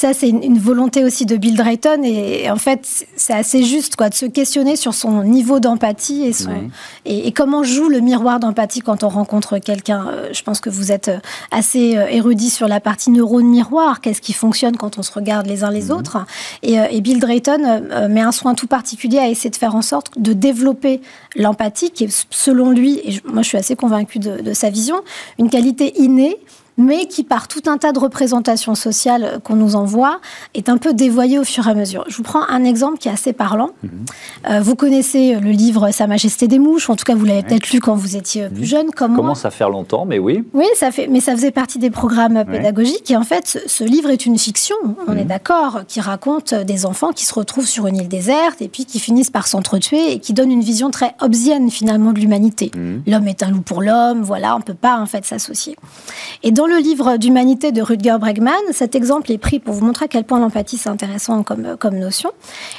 Ça, 0.00 0.14
c'est 0.14 0.30
une, 0.30 0.58
volonté 0.58 1.04
aussi 1.04 1.26
de 1.26 1.36
Bill 1.36 1.56
Drayton. 1.56 2.02
Et, 2.04 2.50
en 2.50 2.56
fait, 2.56 3.06
c'est 3.16 3.34
assez 3.34 3.64
juste 3.64 3.96
quoi, 3.96 4.08
de 4.08 4.14
se 4.14 4.24
questionner 4.24 4.74
sur 4.76 4.94
son 4.94 5.24
niveau 5.24 5.60
d'empathie 5.60 6.32
et, 7.04 7.26
et, 7.26 7.32
comment 7.32 7.64
joue 7.64 7.90
le 7.90 8.00
miroir 8.00 8.40
d'empathie 8.40 8.80
quand 8.80 9.04
on 9.04 9.10
rencontre 9.10 9.58
quelqu'un. 9.58 10.06
Euh, 10.08 10.30
je 10.32 10.42
pense 10.42 10.60
que 10.60 10.70
vous 10.70 10.90
êtes 10.90 11.08
euh, 11.08 11.18
assez 11.50 11.98
euh, 11.98 12.06
érudit 12.06 12.48
sur 12.48 12.66
la 12.66 12.80
partie 12.80 13.10
neurone 13.10 13.44
miroir. 13.44 14.00
Qu'est-ce 14.00 14.22
qui 14.22 14.32
fonctionne 14.32 14.78
quand 14.78 14.96
on 14.96 15.02
se 15.02 15.12
regarde 15.12 15.46
les 15.46 15.64
uns 15.64 15.70
les 15.70 15.86
mhm. 15.86 15.98
autres 15.98 16.24
et, 16.62 17.00
Bill 17.02 17.20
Drayton 17.20 18.08
met 18.08 18.20
un 18.20 18.32
soin 18.32 18.54
tout 18.54 18.66
particulier 18.66 19.18
à 19.18 19.28
essayer 19.28 19.50
de 19.50 19.56
faire 19.56 19.74
en 19.74 19.82
sorte 19.82 20.18
de 20.18 20.32
développer 20.32 21.02
l'empathie, 21.36 21.90
qui 21.90 22.04
est 22.04 22.26
selon 22.30 22.70
lui, 22.70 23.00
et 23.04 23.20
moi 23.24 23.42
je 23.42 23.48
suis 23.48 23.58
assez 23.58 23.76
convaincue 23.76 24.18
de, 24.18 24.40
de 24.40 24.52
sa 24.52 24.70
vision, 24.70 25.00
une 25.38 25.50
qualité 25.50 25.98
innée 26.00 26.38
mais 26.80 27.06
qui, 27.06 27.22
par 27.24 27.46
tout 27.46 27.62
un 27.66 27.78
tas 27.78 27.92
de 27.92 27.98
représentations 27.98 28.74
sociales 28.74 29.40
qu'on 29.44 29.56
nous 29.56 29.76
envoie, 29.76 30.20
est 30.54 30.68
un 30.68 30.78
peu 30.78 30.94
dévoyé 30.94 31.38
au 31.38 31.44
fur 31.44 31.68
et 31.68 31.70
à 31.70 31.74
mesure. 31.74 32.04
Je 32.08 32.16
vous 32.16 32.22
prends 32.22 32.42
un 32.48 32.64
exemple 32.64 32.98
qui 32.98 33.08
est 33.08 33.12
assez 33.12 33.32
parlant. 33.32 33.70
Mhm. 33.82 33.90
Euh, 34.50 34.60
vous 34.60 34.74
connaissez 34.74 35.34
le 35.34 35.50
livre 35.50 35.90
Sa 35.90 36.06
Majesté 36.06 36.48
des 36.48 36.58
Mouches, 36.58 36.90
en 36.90 36.96
tout 36.96 37.04
cas 37.04 37.14
vous 37.14 37.24
l'avez 37.24 37.42
peut-être 37.42 37.70
lu 37.70 37.80
quand 37.80 37.94
vous 37.94 38.16
étiez 38.16 38.48
plus 38.48 38.60
mhm. 38.60 38.64
jeune, 38.64 38.90
comme 38.90 39.14
Commence 39.14 39.44
à 39.44 39.50
faire 39.50 39.70
longtemps, 39.70 40.06
mais 40.06 40.18
oui. 40.18 40.42
Oui, 40.54 40.66
ça 40.74 40.90
fait, 40.90 41.06
mais 41.06 41.20
ça 41.20 41.32
faisait 41.32 41.50
partie 41.50 41.78
des 41.78 41.90
programmes 41.90 42.44
pédagogiques. 42.44 43.10
Et 43.10 43.16
en 43.16 43.22
fait, 43.22 43.62
ce, 43.66 43.84
livre 43.84 44.10
est 44.10 44.24
une 44.26 44.38
fiction, 44.38 44.76
on 45.06 45.12
est 45.16 45.22
mhm. 45.22 45.28
d'accord, 45.28 45.80
qui 45.86 46.00
raconte 46.00 46.54
des 46.54 46.86
enfants 46.86 47.12
qui 47.12 47.26
se 47.26 47.34
retrouvent 47.34 47.66
sur 47.66 47.86
une 47.86 47.96
île 47.96 48.08
déserte 48.08 48.62
et 48.62 48.68
puis 48.68 48.86
qui 48.86 49.00
finissent 49.00 49.30
par 49.30 49.46
s'entretuer 49.46 50.12
et 50.12 50.18
qui 50.18 50.32
donne 50.32 50.50
une 50.50 50.62
vision 50.62 50.90
très 50.90 51.14
hobbesienne 51.20 51.70
finalement 51.70 52.12
de 52.12 52.20
l'humanité. 52.20 52.70
L'homme 53.06 53.28
est 53.28 53.42
un 53.42 53.50
loup 53.50 53.60
pour 53.60 53.82
l'homme, 53.82 54.22
voilà, 54.22 54.56
on 54.56 54.60
peut 54.60 54.74
pas 54.74 54.98
en 54.98 55.06
fait 55.06 55.24
s'associer. 55.24 55.76
Et 56.42 56.52
dans 56.52 56.66
le 56.70 56.78
livre 56.78 57.16
d'humanité 57.16 57.72
de 57.72 57.82
Rutger 57.82 58.16
Bregman, 58.20 58.54
cet 58.70 58.94
exemple 58.94 59.32
est 59.32 59.38
pris 59.38 59.58
pour 59.58 59.74
vous 59.74 59.84
montrer 59.84 60.04
à 60.04 60.08
quel 60.08 60.22
point 60.22 60.38
l'empathie 60.38 60.78
c'est 60.78 60.88
intéressant 60.88 61.42
comme, 61.42 61.98
notion. 61.98 62.30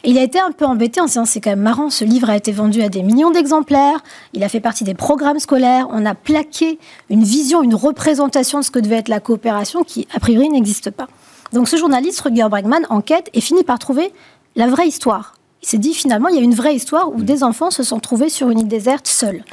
Il 0.05 0.17
a 0.17 0.23
été 0.23 0.39
un 0.39 0.51
peu 0.51 0.65
embêté 0.65 1.01
en 1.01 1.07
se 1.07 1.11
disant 1.11 1.25
c'est 1.25 1.41
quand 1.41 1.49
même 1.49 1.59
marrant, 1.59 1.89
ce 1.89 2.05
livre 2.05 2.29
a 2.29 2.37
été 2.37 2.53
vendu 2.53 2.81
à 2.81 2.87
des 2.87 3.03
millions 3.03 3.31
d'exemplaires, 3.31 4.01
il 4.33 4.45
a 4.45 4.49
fait 4.49 4.61
partie 4.61 4.85
des 4.85 4.93
programmes 4.93 5.39
scolaires, 5.39 5.87
on 5.91 6.05
a 6.05 6.15
plaqué 6.15 6.79
une 7.09 7.23
vision, 7.23 7.63
une 7.63 7.75
représentation 7.75 8.59
de 8.59 8.63
ce 8.63 8.71
que 8.71 8.79
devait 8.79 8.95
être 8.95 9.09
la 9.09 9.19
coopération 9.19 9.83
qui 9.83 10.07
a 10.15 10.21
priori 10.21 10.49
n'existe 10.49 10.89
pas. 10.89 11.07
Donc 11.51 11.67
ce 11.67 11.75
journaliste, 11.75 12.21
Rutger 12.21 12.47
Bregman, 12.49 12.85
enquête 12.89 13.29
et 13.33 13.41
finit 13.41 13.65
par 13.65 13.77
trouver 13.77 14.13
la 14.55 14.67
vraie 14.67 14.87
histoire. 14.87 15.35
Il 15.63 15.67
s'est 15.67 15.77
dit 15.77 15.93
finalement, 15.93 16.29
il 16.29 16.35
y 16.37 16.39
a 16.39 16.43
une 16.43 16.55
vraie 16.55 16.75
histoire 16.75 17.13
où 17.13 17.23
des 17.23 17.43
enfants 17.43 17.71
se 17.71 17.83
sont 17.83 17.99
trouvés 17.99 18.29
sur 18.29 18.49
une 18.49 18.59
île 18.59 18.69
déserte 18.69 19.07
seuls. 19.07 19.43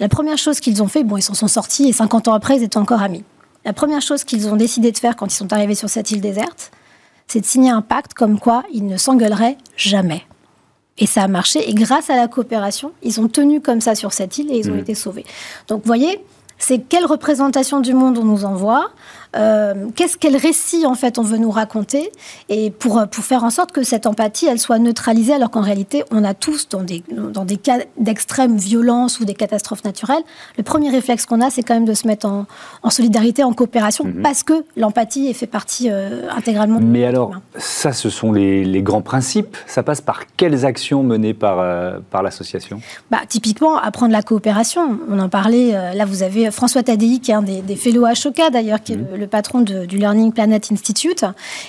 La 0.00 0.08
première 0.08 0.36
chose 0.36 0.60
qu'ils 0.60 0.82
ont 0.82 0.88
fait, 0.88 1.02
bon, 1.02 1.16
ils 1.16 1.22
s'en 1.22 1.34
sont 1.34 1.48
sortis 1.48 1.88
et 1.88 1.92
50 1.94 2.28
ans 2.28 2.34
après, 2.34 2.56
ils 2.56 2.62
étaient 2.62 2.76
encore 2.76 3.02
amis. 3.02 3.24
La 3.64 3.72
première 3.72 4.00
chose 4.00 4.24
qu'ils 4.24 4.48
ont 4.48 4.56
décidé 4.56 4.92
de 4.92 4.98
faire 4.98 5.16
quand 5.16 5.26
ils 5.26 5.36
sont 5.36 5.52
arrivés 5.52 5.74
sur 5.74 5.90
cette 5.90 6.10
île 6.10 6.20
déserte, 6.20 6.70
c'est 7.26 7.40
de 7.40 7.46
signer 7.46 7.70
un 7.70 7.82
pacte 7.82 8.14
comme 8.14 8.38
quoi 8.38 8.64
ils 8.72 8.86
ne 8.86 8.96
s'engueuleraient 8.96 9.58
jamais. 9.76 10.22
Et 10.98 11.06
ça 11.06 11.22
a 11.22 11.28
marché. 11.28 11.68
Et 11.68 11.74
grâce 11.74 12.10
à 12.10 12.16
la 12.16 12.28
coopération, 12.28 12.92
ils 13.02 13.20
ont 13.20 13.28
tenu 13.28 13.60
comme 13.60 13.80
ça 13.80 13.94
sur 13.94 14.12
cette 14.12 14.36
île 14.38 14.50
et 14.50 14.58
ils 14.58 14.70
ont 14.70 14.74
mmh. 14.74 14.80
été 14.80 14.94
sauvés. 14.94 15.24
Donc, 15.68 15.82
vous 15.82 15.86
voyez, 15.86 16.24
c'est 16.58 16.78
quelle 16.78 17.06
représentation 17.06 17.80
du 17.80 17.94
monde 17.94 18.18
on 18.18 18.24
nous 18.24 18.44
envoie, 18.44 18.90
euh, 19.36 19.86
qu'est-ce 19.94 20.16
quel 20.16 20.36
récit 20.36 20.86
en 20.86 20.94
fait 20.94 21.18
on 21.18 21.22
veut 21.22 21.38
nous 21.38 21.50
raconter, 21.50 22.10
et 22.48 22.70
pour, 22.70 23.02
pour 23.10 23.24
faire 23.24 23.44
en 23.44 23.50
sorte 23.50 23.70
que 23.70 23.82
cette 23.84 24.06
empathie 24.06 24.46
elle 24.46 24.58
soit 24.58 24.78
neutralisée, 24.78 25.34
alors 25.34 25.50
qu'en 25.50 25.60
réalité 25.60 26.02
on 26.10 26.24
a 26.24 26.34
tous 26.34 26.68
dans 26.68 26.82
des, 26.82 27.04
dans 27.10 27.44
des 27.44 27.56
cas 27.56 27.78
d'extrême 27.96 28.56
violence 28.56 29.20
ou 29.20 29.24
des 29.24 29.34
catastrophes 29.34 29.84
naturelles, 29.84 30.22
le 30.58 30.64
premier 30.64 30.90
réflexe 30.90 31.26
qu'on 31.26 31.40
a 31.40 31.50
c'est 31.50 31.62
quand 31.62 31.74
même 31.74 31.84
de 31.84 31.94
se 31.94 32.08
mettre 32.08 32.26
en, 32.26 32.46
en 32.82 32.90
solidarité, 32.90 33.44
en 33.44 33.52
coopération, 33.52 34.04
mhm. 34.04 34.22
parce 34.22 34.42
que 34.42 34.64
l'empathie 34.76 35.32
fait 35.32 35.46
partie 35.46 35.88
euh, 35.90 36.28
intégralement. 36.36 36.80
Mais 36.80 37.04
alors 37.04 37.32
ça 37.56 37.92
ce 37.92 38.10
sont 38.10 38.32
les, 38.32 38.64
les, 38.64 38.82
grands 38.82 39.02
principes, 39.02 39.56
ça 39.66 39.84
passe 39.84 40.00
par 40.00 40.22
quelles 40.36 40.64
actions 40.66 41.04
menées 41.04 41.34
par, 41.34 41.60
euh, 41.60 41.98
par 42.10 42.22
l'association? 42.22 42.80
Bah, 43.10 43.18
Typiquement 43.28 43.78
apprendre 43.78 44.12
la 44.12 44.22
coopération, 44.22 44.98
on 45.08 45.20
en 45.20 45.28
parlait, 45.28 45.72
là 45.94 46.04
vous 46.04 46.24
avez 46.24 46.50
François 46.50 46.82
Tadei, 46.82 47.20
qui 47.20 47.30
est 47.30 47.34
un 47.34 47.42
des, 47.42 47.62
des 47.62 47.76
fellows 47.76 48.06
Ashoka 48.06 48.50
d'ailleurs, 48.50 48.82
qui 48.82 48.94
est 48.94 48.96
mhm. 48.96 49.19
Le, 49.20 49.26
patron 49.26 49.60
du 49.60 49.98
Learning 49.98 50.32
Planet 50.32 50.72
Institute, 50.72 51.24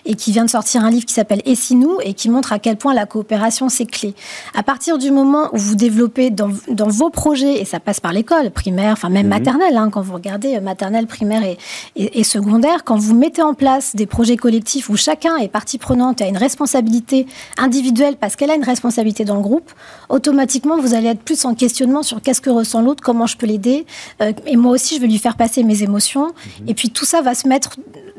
et 0.06 0.16
qui 0.16 0.32
vient 0.32 0.46
de 0.46 0.50
sortir 0.50 0.84
un 0.84 0.90
livre 0.90 1.06
qui 1.06 1.14
s'appelle 1.14 1.42
Et 1.46 1.56
si 1.56 1.76
nous, 1.76 1.98
et 2.04 2.14
qui 2.14 2.30
montre 2.30 2.54
à 2.54 2.60
quel 2.60 2.78
point 2.78 2.94
la 2.94 3.06
coopération, 3.06 3.70
c'est 3.70 3.86
clé. 3.86 4.16
À 4.56 4.64
partir 4.64 4.98
du 4.98 5.12
moment 5.12 5.50
où 5.54 5.58
vous 5.58 5.76
développez 5.76 6.30
dans, 6.30 6.50
vos 6.88 7.10
projets, 7.10 7.62
et 7.62 7.66
ça 7.66 7.80
passe 7.80 8.00
par 8.00 8.14
l'école, 8.14 8.52
primaire, 8.52 8.94
enfin 8.94 9.10
même 9.10 9.28
mhm. 9.28 9.30
maternelle, 9.30 9.78
hein, 9.78 9.90
quand 9.92 10.02
vous 10.02 10.14
regardez 10.14 10.56
euh, 10.56 10.62
maternelle, 10.62 11.08
primaire 11.08 11.44
et, 11.44 11.58
et, 11.96 12.24
secondaire, 12.24 12.84
quand 12.84 12.98
vous 12.98 13.16
mettez 13.16 13.42
en 13.42 13.54
place 13.54 13.96
des 13.96 14.06
projets 14.06 14.38
collectifs 14.38 14.90
où 14.90 14.96
chacun 14.96 15.38
est 15.38 15.48
partie 15.48 15.78
prenante 15.78 16.22
et 16.22 16.24
a 16.24 16.28
une 16.28 16.38
responsabilité 16.38 17.28
individuelle 17.58 18.16
parce 18.20 18.36
qu'elle 18.36 18.52
a 18.52 18.56
une 18.56 18.64
responsabilité 18.64 19.26
dans 19.26 19.36
le 19.36 19.42
groupe, 19.42 19.72
automatiquement, 20.10 20.80
vous 20.80 20.94
allez 20.94 21.08
être 21.08 21.22
plus 21.22 21.46
en 21.46 21.56
questionnement 21.56 22.04
sur 22.04 22.22
qu'est-ce 22.22 22.42
que 22.42 22.50
ressent 22.50 22.82
l'autre, 22.82 23.04
comment 23.04 23.28
je 23.28 23.38
peux 23.38 23.46
l'aider, 23.46 23.86
euh, 24.22 24.34
et 24.46 24.56
moi 24.56 24.72
aussi, 24.72 24.96
je 24.96 25.02
vais 25.02 25.08
lui 25.08 25.18
faire 25.18 25.36
passer 25.36 25.64
mes 25.64 25.84
émotions. 25.84 26.28
Mhm. 26.28 26.70
Et 26.70 26.74
puis 26.74 26.90
tout 26.90 27.06
ça 27.06 27.22
va 27.22 27.36
se 27.36 27.41
mettre 27.48 27.78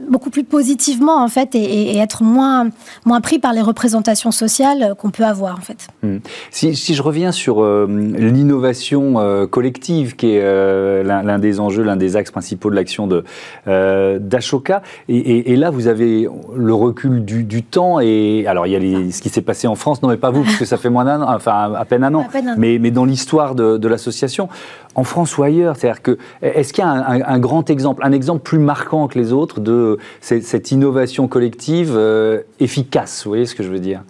beaucoup 0.08 0.30
plus 0.30 0.44
positivement 0.44 1.22
en 1.22 1.28
fait 1.28 1.54
et, 1.54 1.96
être 1.98 2.22
moins 2.22 2.68
moins 3.04 3.20
pris 3.20 3.38
par 3.38 3.52
les 3.52 3.60
représentations 3.60 4.30
sociales 4.30 4.94
qu'on 4.98 5.10
peut 5.10 5.24
avoir 5.24 5.58
en 5.58 5.60
fait. 5.60 5.88
Mhm. 6.02 6.20
Si, 6.50 6.94
je 6.94 7.02
reviens 7.02 7.32
sur 7.32 7.62
euh, 7.62 7.86
l'innovation 7.88 9.20
euh, 9.20 9.46
collective 9.46 10.16
qui 10.16 10.34
est 10.34 10.40
euh, 10.42 11.02
l'un 11.02 11.38
des 11.38 11.60
enjeux, 11.60 11.82
l'un 11.82 11.96
des 11.96 12.16
axes 12.16 12.30
principaux 12.30 12.70
de 12.70 12.74
l'action 12.74 13.06
de 13.06 13.24
d'Ashoka 14.18 14.82
et, 15.08 15.56
là 15.56 15.70
vous 15.70 15.86
avez 15.86 16.28
le 16.56 16.74
recul 16.74 17.24
du, 17.24 17.62
temps 17.62 18.00
et 18.00 18.44
alors 18.46 18.66
il 18.66 18.72
y 18.72 18.76
a 18.76 19.12
ce 19.12 19.22
qui 19.22 19.28
s'est 19.28 19.42
passé 19.42 19.66
en 19.66 19.74
France 19.74 20.02
non 20.02 20.08
mais 20.08 20.16
pas 20.16 20.30
vous 20.30 20.42
parce 20.42 20.56
que 20.56 20.64
ça 20.64 20.76
fait 20.76 20.90
moins 20.90 21.04
d'un 21.04 21.22
an 21.22 21.34
enfin 21.34 21.72
à 21.74 21.84
peine 21.84 22.04
un 22.04 22.14
an, 22.14 22.26
Mais, 22.56 22.78
mais 22.80 22.90
dans 22.90 23.04
l'histoire 23.04 23.54
de, 23.54 23.76
de 23.76 23.88
l'association 23.88 24.48
en 24.94 25.04
France 25.04 25.38
ou 25.38 25.42
ailleurs 25.42 25.76
C'est-à-dire 25.76 26.02
que, 26.02 26.18
est-ce 26.42 26.72
qu'il 26.72 26.84
y 26.84 26.86
a 26.86 26.90
un, 26.90 27.38
grand 27.38 27.70
exemple, 27.70 28.02
un 28.04 28.12
exemple 28.12 28.42
plus 28.42 28.58
marquant 28.58 29.08
que 29.08 29.18
les 29.18 29.32
autres 29.32 29.60
de 29.60 29.98
cette, 30.20 30.70
innovation 30.70 31.28
collective 31.28 31.94
euh, 31.96 32.42
efficace? 32.60 33.22
Vous 33.24 33.30
voyez 33.30 33.46
ce 33.46 33.54
que 33.54 33.62
je 33.62 33.68
veux 33.68 33.80
dire? 33.80 34.02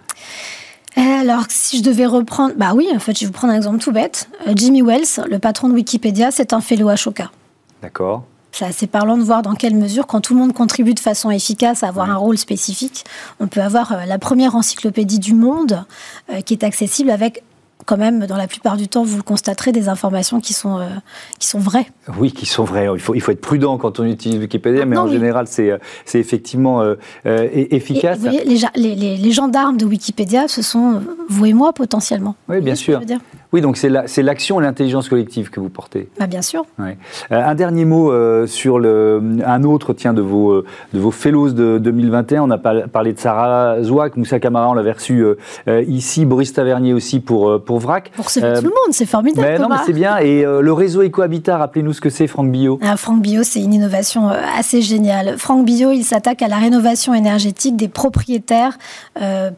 Euh, 0.97 1.01
alors, 1.01 1.45
si 1.49 1.79
je 1.79 1.83
devais 1.83 2.05
reprendre, 2.05 2.53
bah 2.57 2.73
oui, 2.75 2.87
en 2.93 2.99
fait, 2.99 3.15
je 3.15 3.21
vais 3.21 3.25
vous 3.27 3.31
prendre 3.31 3.53
un 3.53 3.57
exemple 3.57 3.79
tout 3.79 3.91
bête. 3.91 4.29
Euh, 4.47 4.53
Jimmy 4.55 4.81
Wells, 4.81 5.25
le 5.29 5.39
patron 5.39 5.69
de 5.69 5.73
Wikipédia, 5.73 6.31
c'est 6.31 6.53
un 6.53 6.61
fellow 6.61 6.89
Ashoka. 6.89 7.31
D'accord. 7.81 8.23
C'est 8.51 8.65
assez 8.65 8.85
parlant 8.85 9.17
de 9.17 9.23
voir 9.23 9.41
dans 9.41 9.55
quelle 9.55 9.75
mesure, 9.75 10.05
quand 10.05 10.21
tout 10.21 10.35
le 10.35 10.39
monde 10.39 10.53
contribue 10.53 10.93
de 10.93 10.99
façon 10.99 11.31
efficace 11.31 11.81
à 11.81 11.87
avoir 11.87 12.11
un 12.11 12.17
rôle 12.17 12.37
spécifique, 12.37 13.03
on 13.39 13.47
peut 13.47 13.61
avoir 13.61 14.05
la 14.05 14.19
première 14.19 14.55
encyclopédie 14.55 15.17
du 15.17 15.33
monde 15.33 15.83
qui 16.45 16.53
est 16.53 16.63
accessible 16.63 17.09
avec 17.09 17.41
quand 17.85 17.97
même, 17.97 18.25
dans 18.25 18.37
la 18.37 18.47
plupart 18.47 18.77
du 18.77 18.87
temps, 18.87 19.03
vous 19.03 19.17
le 19.17 19.23
constaterez, 19.23 19.71
des 19.71 19.89
informations 19.89 20.39
qui 20.39 20.53
sont, 20.53 20.79
euh, 20.79 20.87
qui 21.39 21.47
sont 21.47 21.59
vraies. 21.59 21.87
Oui, 22.17 22.31
qui 22.31 22.45
sont 22.45 22.63
vraies. 22.63 22.87
Il 22.93 22.99
faut, 22.99 23.15
il 23.15 23.21
faut 23.21 23.31
être 23.31 23.41
prudent 23.41 23.77
quand 23.77 23.99
on 23.99 24.05
utilise 24.05 24.39
Wikipédia, 24.39 24.85
mais 24.85 24.97
en 24.97 25.07
général, 25.07 25.47
c'est, 25.47 25.71
euh, 25.71 25.77
effectivement 26.13 26.81
euh, 26.81 26.95
efficace. 27.25 28.17
vous 28.17 28.23
voyez, 28.23 28.43
les, 28.45 28.95
les, 28.95 29.17
les, 29.17 29.31
gendarmes 29.31 29.77
de 29.77 29.85
Wikipédia, 29.85 30.47
ce 30.47 30.61
sont 30.61 31.01
vous 31.29 31.45
et 31.45 31.53
moi 31.53 31.73
potentiellement. 31.73 32.35
Oui, 32.47 32.61
bien 32.61 32.75
sûr. 32.75 33.01
Oui, 33.53 33.61
donc 33.61 33.77
c'est 33.77 34.23
l'action 34.23 34.59
et 34.59 34.63
l'intelligence 34.63 35.09
collective 35.09 35.51
que 35.51 35.59
vous 35.59 35.69
portez. 35.69 36.09
Bah, 36.19 36.25
bien 36.25 36.41
sûr. 36.41 36.65
un 37.29 37.55
dernier 37.55 37.85
mot 37.85 38.11
sur 38.47 38.79
le, 38.79 39.21
un 39.45 39.63
autre 39.63 39.93
tiens, 39.93 40.13
de, 40.13 40.21
vos, 40.21 40.63
de 40.93 40.99
vos 40.99 41.11
fellows 41.11 41.51
de 41.51 41.77
2021. 41.77 42.41
On 42.41 42.49
a 42.49 42.57
parlé 42.57 43.13
de 43.13 43.19
Sarah 43.19 43.83
Zouak, 43.83 44.17
Moussa 44.17 44.39
Kamara, 44.39 44.69
on 44.69 44.73
l'avait 44.73 44.93
reçu 44.93 45.23
ici, 45.87 46.25
Boris 46.25 46.51
Tavernier 46.51 46.93
aussi 46.93 47.19
pour, 47.19 47.63
pour 47.63 47.79
VRAC. 47.79 48.11
Pour 48.15 48.31
tout 48.31 48.39
le 48.41 48.61
monde, 48.61 48.91
c'est 48.91 49.05
formidable. 49.05 49.47
Mais 49.47 49.59
non, 49.59 49.69
mais 49.69 49.75
c'est 49.85 49.93
bien. 49.93 50.17
Et 50.17 50.41
le 50.43 50.73
réseau 50.73 51.03
EcoHabitat, 51.03 51.57
rappelez-nous 51.57 51.93
ce 51.93 52.01
que 52.01 52.09
c'est, 52.09 52.25
Franck 52.25 52.51
Bio. 52.51 52.79
Ah, 52.81 52.97
Franck 52.97 53.21
Bio, 53.21 53.43
c'est 53.43 53.61
une 53.61 53.73
innovation 53.73 54.29
assez 54.57 54.81
géniale. 54.81 55.35
Franck 55.37 55.63
Bio, 55.63 55.91
il 55.91 56.03
s'attaque 56.03 56.41
à 56.41 56.47
la 56.47 56.57
rénovation 56.57 57.13
énergétique 57.13 57.75
des 57.75 57.87
propriétaires 57.87 58.79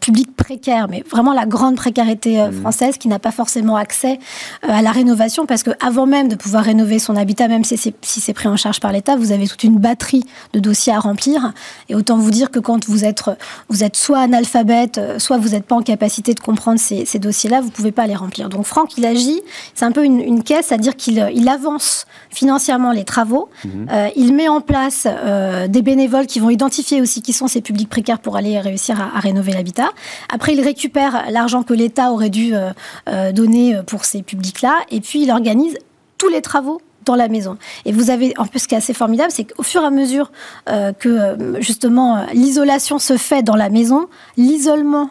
publics 0.01 0.35
précaires, 0.35 0.87
mais 0.89 1.01
vraiment 1.09 1.33
la 1.33 1.45
grande 1.45 1.77
précarité 1.77 2.43
mmh. 2.43 2.51
française 2.51 2.97
qui 2.97 3.07
n'a 3.07 3.19
pas 3.19 3.31
forcément 3.31 3.77
accès 3.85 4.19
à 4.63 4.81
la 4.81 4.91
rénovation 4.91 5.45
parce 5.45 5.63
qu'avant 5.63 6.07
même 6.07 6.27
de 6.27 6.35
pouvoir 6.35 6.63
rénover 6.63 6.97
son 6.97 7.15
habitat, 7.15 7.47
même 7.47 7.63
si 7.63 7.77
c'est 7.77 8.33
pris 8.33 8.47
en 8.47 8.57
charge 8.57 8.79
par 8.79 8.91
l'État, 8.91 9.15
vous 9.15 9.31
avez 9.31 9.47
toute 9.47 9.63
une 9.63 9.77
batterie 9.77 10.23
de 10.53 10.59
dossiers 10.59 10.93
à 10.93 10.99
remplir. 10.99 11.53
Et 11.89 11.95
autant 11.95 12.17
vous 12.17 12.31
dire 12.31 12.49
que 12.49 12.59
quand 12.59 12.87
vous 12.87 13.05
êtes, 13.05 13.23
vous 13.69 13.83
êtes 13.83 13.95
soit 13.95 14.19
analphabète, 14.19 14.99
soit 15.19 15.37
vous 15.37 15.49
n'êtes 15.49 15.65
pas 15.65 15.75
en 15.75 15.81
capacité 15.81 16.33
de 16.33 16.39
comprendre 16.39 16.79
ces, 16.79 17.05
ces 17.05 17.19
dossiers-là, 17.19 17.61
vous 17.61 17.67
ne 17.67 17.71
pouvez 17.71 17.91
pas 17.91 18.07
les 18.07 18.15
remplir. 18.15 18.49
Donc 18.49 18.65
Franck, 18.65 18.97
il 18.97 19.05
agit, 19.05 19.41
c'est 19.75 19.85
un 19.85 19.91
peu 19.91 20.03
une, 20.03 20.43
caisse, 20.43 20.67
c'est-à-dire 20.67 20.95
qu'il 20.95 21.29
il 21.33 21.47
avance 21.49 22.05
financièrement 22.29 22.91
les 22.91 23.03
travaux, 23.03 23.49
euh, 23.65 24.09
il 24.15 24.33
met 24.33 24.47
en 24.47 24.61
place 24.61 25.07
euh, 25.07 25.67
des 25.67 25.81
bénévoles 25.81 26.27
qui 26.27 26.39
vont 26.39 26.49
identifier 26.49 27.01
aussi 27.01 27.21
qui 27.21 27.33
sont 27.33 27.47
ces 27.47 27.61
publics 27.61 27.89
précaires 27.89 28.19
pour 28.19 28.35
aller 28.35 28.59
réussir 28.59 28.99
à, 28.99 29.19
rénover 29.19 29.53
l'habitat. 29.53 29.89
Après, 30.29 30.53
il 30.53 30.61
récupère 30.61 31.25
l'argent 31.29 31.63
que 31.63 31.73
l'État 31.73 32.11
aurait 32.11 32.29
dû 32.29 32.53
euh, 32.53 33.31
donner 33.31 33.74
pour 33.83 34.05
ces 34.05 34.21
publics-là, 34.21 34.79
et 34.91 35.01
puis 35.01 35.23
il 35.23 35.31
organise 35.31 35.77
tous 36.17 36.29
les 36.29 36.41
travaux 36.41 36.81
dans 37.03 37.15
la 37.15 37.27
maison. 37.27 37.57
Et 37.85 37.91
vous 37.91 38.09
avez, 38.09 38.33
en 38.37 38.45
plus, 38.45 38.59
ce 38.59 38.67
qui 38.67 38.73
est 38.73 38.79
assez 38.79 38.93
formidable, 38.93 39.31
c'est 39.31 39.43
qu'au 39.43 39.63
fur 39.63 39.83
et 39.83 39.85
à 39.85 39.91
mesure 39.91 40.31
euh, 40.69 40.91
que 40.91 41.09
euh, 41.09 41.61
justement 41.61 42.25
l'isolation 42.33 42.97
se 42.97 43.17
fait 43.17 43.43
dans 43.43 43.55
la 43.55 43.69
maison, 43.69 44.07
l'isolement 44.37 45.09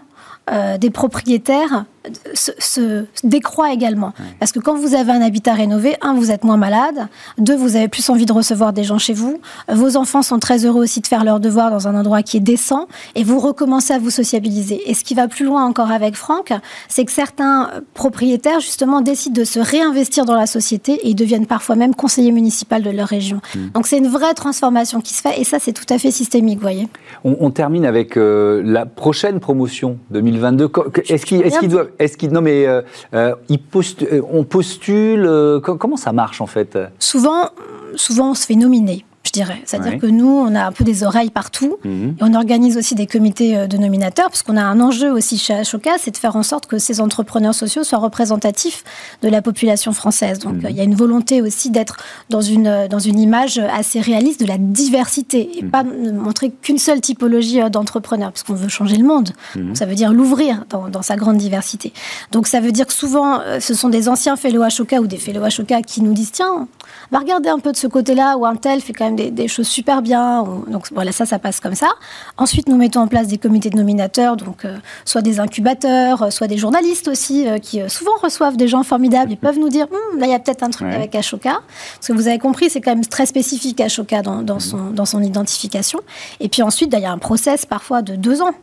des 0.79 0.91
propriétaires 0.91 1.87
se, 2.35 3.05
décroît 3.23 3.73
également. 3.73 4.13
Parce 4.39 4.53
que 4.53 4.59
quand 4.59 4.77
vous 4.77 4.95
avez 4.95 5.13
un 5.13 5.23
habitat 5.23 5.55
rénové, 5.55 5.97
un, 6.03 6.15
vous 6.15 6.31
êtes 6.31 6.45
moins 6.45 6.57
malade, 6.57 7.09
deux, 7.39 7.57
vous 7.57 7.77
avez 7.77 7.89
plus 7.89 8.09
envie 8.11 8.27
de 8.27 8.33
recevoir 8.33 8.73
des 8.73 8.85
gens 8.85 8.99
chez 8.99 9.15
vous, 9.15 9.41
vos 9.69 9.97
enfants 9.97 10.23
sont 10.23 10.39
très 10.39 10.67
heureux 10.67 10.83
aussi 10.83 11.01
de 11.01 11.07
faire 11.07 11.25
leurs 11.25 11.41
devoirs 11.41 11.71
dans 11.71 11.89
un 11.89 11.95
endroit 11.99 12.23
qui 12.23 12.37
est 12.37 12.41
décent, 12.41 12.89
et 13.15 13.25
vous 13.25 13.39
recommencez 13.39 13.95
à 13.95 13.99
vous 13.99 14.11
sociabiliser. 14.11 14.83
Et 14.91 14.95
ce 14.95 15.05
qui 15.05 15.15
va 15.15 15.29
plus 15.29 15.45
loin 15.45 15.65
encore 15.65 15.91
avec 15.91 16.17
Franck, 16.17 16.53
c'est 16.89 17.05
que 17.05 17.13
certains 17.13 17.71
propriétaires, 17.95 18.61
justement, 18.61 19.01
décident 19.01 19.41
de 19.41 19.45
se 19.45 19.61
réinvestir 19.61 20.25
dans 20.25 20.37
la 20.37 20.47
société 20.47 20.93
et 20.93 21.09
ils 21.09 21.15
deviennent 21.15 21.47
parfois 21.47 21.77
même 21.77 21.95
conseillers 21.95 22.33
municipaux 22.33 22.65
de 22.79 22.91
leur 22.91 23.09
région. 23.09 23.41
Hmm. 23.55 23.71
Donc 23.75 23.87
c'est 23.87 23.99
une 23.99 24.09
vraie 24.09 24.35
transformation 24.35 25.01
qui 25.01 25.15
se 25.15 25.23
fait, 25.23 25.41
et 25.41 25.45
ça, 25.45 25.59
c'est 25.59 25.73
tout 25.73 25.85
à 25.93 25.99
fait 25.99 26.11
systémique, 26.11 26.57
vous 26.57 26.63
voyez. 26.63 26.89
On, 27.25 27.51
termine 27.51 27.85
avec 27.85 28.17
euh, 28.17 28.63
la 28.65 28.87
prochaine 28.87 29.39
promotion 29.41 29.99
2022. 30.11 30.71
Est-ce 31.09 31.27
qu'ils 31.27 31.43
est 31.43 31.69
doivent 31.69 31.91
est-ce 31.99 32.17
qu'il 32.17 32.31
non 32.31 32.41
mais 32.41 32.67
euh, 32.67 32.83
euh, 33.15 33.35
euh, 33.51 34.23
on 34.31 34.45
postule 34.45 35.29
comment 35.63 35.97
ça 35.97 36.13
marche 36.13 36.41
en 36.41 36.47
fait? 36.47 36.79
Souvent, 36.99 37.51
souvent 37.95 38.31
on 38.31 38.35
se 38.35 38.47
fait 38.47 38.57
nominer 38.57 39.05
dirais. 39.35 39.61
C'est-à-dire 39.67 39.99
que 39.99 40.07
nous, 40.07 40.29
on 40.29 40.55
a 40.55 40.65
un 40.65 40.73
peu 40.73 40.85
des 40.85 41.03
oreilles 41.03 41.31
partout 41.31 41.77
mhm. 41.85 42.17
et 42.19 42.23
on 42.23 42.35
organise 42.35 42.77
aussi 42.77 42.95
des 42.95 43.07
comités 43.07 43.57
euh, 43.57 43.67
de 43.67 43.77
nominateurs 43.77 44.29
parce 44.29 44.43
qu'on 44.43 44.57
a 44.57 44.63
un 44.63 44.81
enjeu 44.81 45.13
aussi 45.13 45.39
chez 45.39 45.55
Ashoka, 45.55 45.93
c'est 45.99 46.13
de 46.13 46.17
faire 46.17 46.37
en 46.37 46.43
sorte 46.43 46.67
que 46.67 46.79
ces 46.79 47.01
entrepreneurs 47.01 47.55
sociaux 47.55 47.85
soient 47.85 47.99
représentatifs 47.99 48.85
de 49.23 49.29
la 49.29 49.43
population 49.43 49.93
française. 49.93 50.39
Donc 50.39 50.55
mhm. 50.55 50.67
il 50.71 50.77
y 50.77 50.81
a 50.81 50.85
une 50.85 50.95
volonté 50.95 51.43
aussi 51.43 51.71
d'être 51.71 51.97
dans 52.31 52.41
une, 52.41 52.67
euh, 52.67 52.89
dans 52.89 52.99
une 52.99 53.19
image 53.19 53.59
assez 53.59 54.01
réaliste 54.01 54.41
de 54.41 54.47
la 54.47 54.59
diversité 54.59 55.59
et 55.59 55.63
mhm. 55.63 55.71
pas 55.71 55.83
montrer 55.85 56.51
qu'une 56.51 56.79
seule 56.79 57.01
typologie 57.01 57.61
euh, 57.61 57.69
d'entrepreneurs 57.69 58.33
parce 58.33 58.45
qu'on 58.45 58.55
veut 58.55 58.69
changer 58.69 58.97
le 58.97 59.05
monde. 59.05 59.31
ça 59.75 59.87
veut 59.87 59.95
dire 59.95 60.13
l'ouvrir 60.13 60.65
dans, 60.71 60.89
dans, 60.89 61.03
sa 61.03 61.17
grande 61.17 61.37
diversité. 61.37 61.93
Donc 62.33 62.47
ça 62.47 62.61
veut 62.61 62.73
dire 62.73 62.87
que 62.87 62.93
souvent, 62.93 63.41
ce 63.61 63.75
sont 63.75 63.89
des 63.89 64.09
anciens 64.09 64.37
fellow 64.37 64.63
Ashoka 64.63 65.01
ou 65.01 65.07
des 65.07 65.19
fellow 65.19 65.43
Ashoka 65.43 65.83
qui 65.83 66.01
nous 66.03 66.15
disent 66.15 66.33
tiens, 66.33 66.67
va 67.11 67.19
regarder 67.19 67.49
un 67.49 67.59
peu 67.59 67.73
de 67.73 67.77
ce 67.77 67.87
côté-là 67.87 68.37
où 68.37 68.47
un 68.47 68.57
tel 68.57 68.81
fait 68.81 68.93
quand 68.93 69.05
même 69.05 69.17
des, 69.17 69.24
choses 69.49 69.69
super 69.69 70.03
bien. 70.03 70.45
Donc 70.69 70.87
voilà, 70.93 71.13
ça, 71.13 71.27
ça 71.27 71.39
passe 71.39 71.61
comme 71.61 71.75
ça. 71.75 71.89
Ensuite, 72.37 72.69
nous 72.69 72.77
mettons 72.77 73.01
en 73.01 73.09
place 73.09 73.29
des 73.29 73.39
comités 73.39 73.71
de 73.71 73.77
nominateurs, 73.77 74.37
donc 74.37 74.65
euh, 74.65 74.77
soit 75.05 75.23
des 75.23 75.41
incubateurs, 75.41 76.23
euh, 76.23 76.31
soit 76.31 76.47
des 76.47 76.59
journalistes 76.59 77.09
aussi, 77.09 77.47
euh, 77.47 77.59
qui 77.59 77.81
souvent 77.89 78.17
reçoivent 78.23 78.57
des 78.57 78.69
gens 78.69 78.83
formidables. 78.83 79.33
Ils 79.33 79.37
peuvent 79.37 79.59
nous 79.59 79.69
dire, 79.69 79.87
hum, 79.91 80.19
là, 80.19 80.27
il 80.27 80.33
y 80.33 80.35
a 80.35 80.39
peut-être 80.39 80.63
un 80.63 80.71
truc 80.71 80.89
avec 80.93 81.15
Ashoka. 81.15 81.61
Parce 81.95 82.09
que 82.09 82.13
vous 82.13 82.29
avez 82.29 82.39
compris, 82.39 82.71
c'est 82.71 82.81
quand 82.81 82.93
même 82.93 83.07
très 83.07 83.27
spécifique 83.27 83.81
Ashoka 83.81 84.23
dans, 84.23 84.43
dans, 84.43 84.61
son, 84.61 84.91
dans 84.91 85.07
son 85.07 85.23
identification. 85.23 86.01
Et 86.41 86.49
puis 86.49 86.63
ensuite, 86.63 86.93
il 86.93 87.01
y 87.01 87.07
a 87.07 87.13
un 87.13 87.19
process 87.19 87.67
parfois 87.67 88.03
de 88.03 88.17
deux 88.17 88.43
ans 88.43 88.55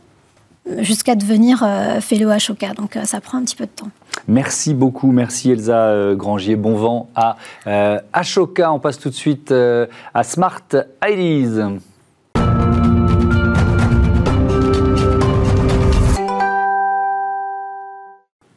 jusqu'à 0.78 1.14
devenir 1.14 1.66
fellow 2.00 2.30
Ashoka. 2.30 2.74
Donc 2.74 2.98
ça 3.04 3.20
prend 3.20 3.38
un 3.38 3.42
petit 3.42 3.56
peu 3.56 3.66
de 3.66 3.70
temps. 3.70 3.90
Merci 4.28 4.72
beaucoup, 4.74 5.10
merci 5.10 5.50
Elsa 5.50 5.86
euh, 5.86 6.14
Grangier. 6.14 6.56
Bon 6.56 6.74
vent 6.74 7.08
à 7.14 7.36
euh, 7.66 7.98
Ashoka. 8.12 8.72
On 8.72 8.78
passe 8.78 8.98
tout 8.98 9.08
de 9.08 9.14
suite 9.14 9.50
euh, 9.50 9.86
à 10.14 10.22
Smart 10.22 10.62
Ideas. 11.04 11.72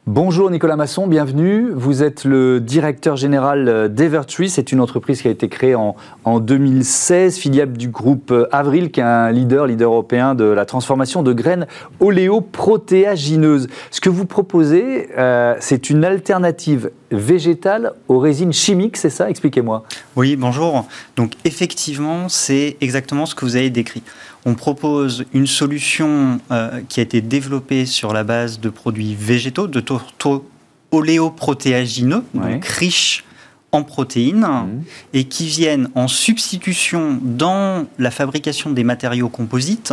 Bonjour 0.08 0.52
Nicolas 0.52 0.76
Masson, 0.76 1.08
bienvenue. 1.08 1.72
Vous 1.74 2.04
êtes 2.04 2.24
le 2.24 2.60
directeur 2.60 3.16
général 3.16 3.92
d'Evertree. 3.92 4.48
C'est 4.48 4.70
une 4.70 4.80
entreprise 4.80 5.20
qui 5.20 5.26
a 5.26 5.32
été 5.32 5.48
créée 5.48 5.74
en, 5.74 5.96
en, 6.22 6.38
2016, 6.38 7.36
filiale 7.36 7.72
du 7.72 7.88
groupe 7.88 8.32
Avril, 8.52 8.92
qui 8.92 9.00
est 9.00 9.02
un 9.02 9.32
leader, 9.32 9.66
leader 9.66 9.90
européen 9.90 10.36
de 10.36 10.44
la 10.44 10.64
transformation 10.64 11.24
de 11.24 11.32
graines 11.32 11.66
oléoprotéagineuses. 11.98 13.66
Ce 13.90 14.00
que 14.00 14.08
vous 14.08 14.26
proposez, 14.26 15.08
euh, 15.18 15.56
c'est 15.58 15.90
une 15.90 16.04
alternative 16.04 16.92
végétale 17.10 17.92
aux 18.08 18.18
résines 18.18 18.52
chimiques, 18.52 18.96
c'est 18.96 19.10
ça? 19.10 19.30
Expliquez-moi. 19.30 19.84
Oui, 20.16 20.36
bonjour. 20.36 20.86
Donc 21.16 21.32
effectivement, 21.44 22.28
c'est 22.28 22.76
exactement 22.80 23.26
ce 23.26 23.34
que 23.34 23.44
vous 23.44 23.56
avez 23.56 23.70
décrit 23.70 24.02
on 24.46 24.54
propose 24.54 25.24
une 25.34 25.48
solution 25.48 26.38
euh, 26.52 26.80
qui 26.88 27.00
a 27.00 27.02
été 27.02 27.20
développée 27.20 27.84
sur 27.84 28.12
la 28.12 28.22
base 28.22 28.60
de 28.60 28.70
produits 28.70 29.16
végétaux, 29.16 29.66
de 29.66 29.80
tourteaux 29.80 30.48
oléoprotéagineux, 30.92 32.22
donc 32.32 32.64
riches 32.64 33.24
en 33.72 33.82
protéines, 33.82 34.46
mmh. 34.46 34.82
et 35.14 35.24
qui 35.24 35.48
viennent 35.48 35.90
en 35.96 36.06
substitution 36.06 37.18
dans 37.20 37.86
la 37.98 38.12
fabrication 38.12 38.70
des 38.70 38.84
matériaux 38.84 39.28
composites 39.28 39.92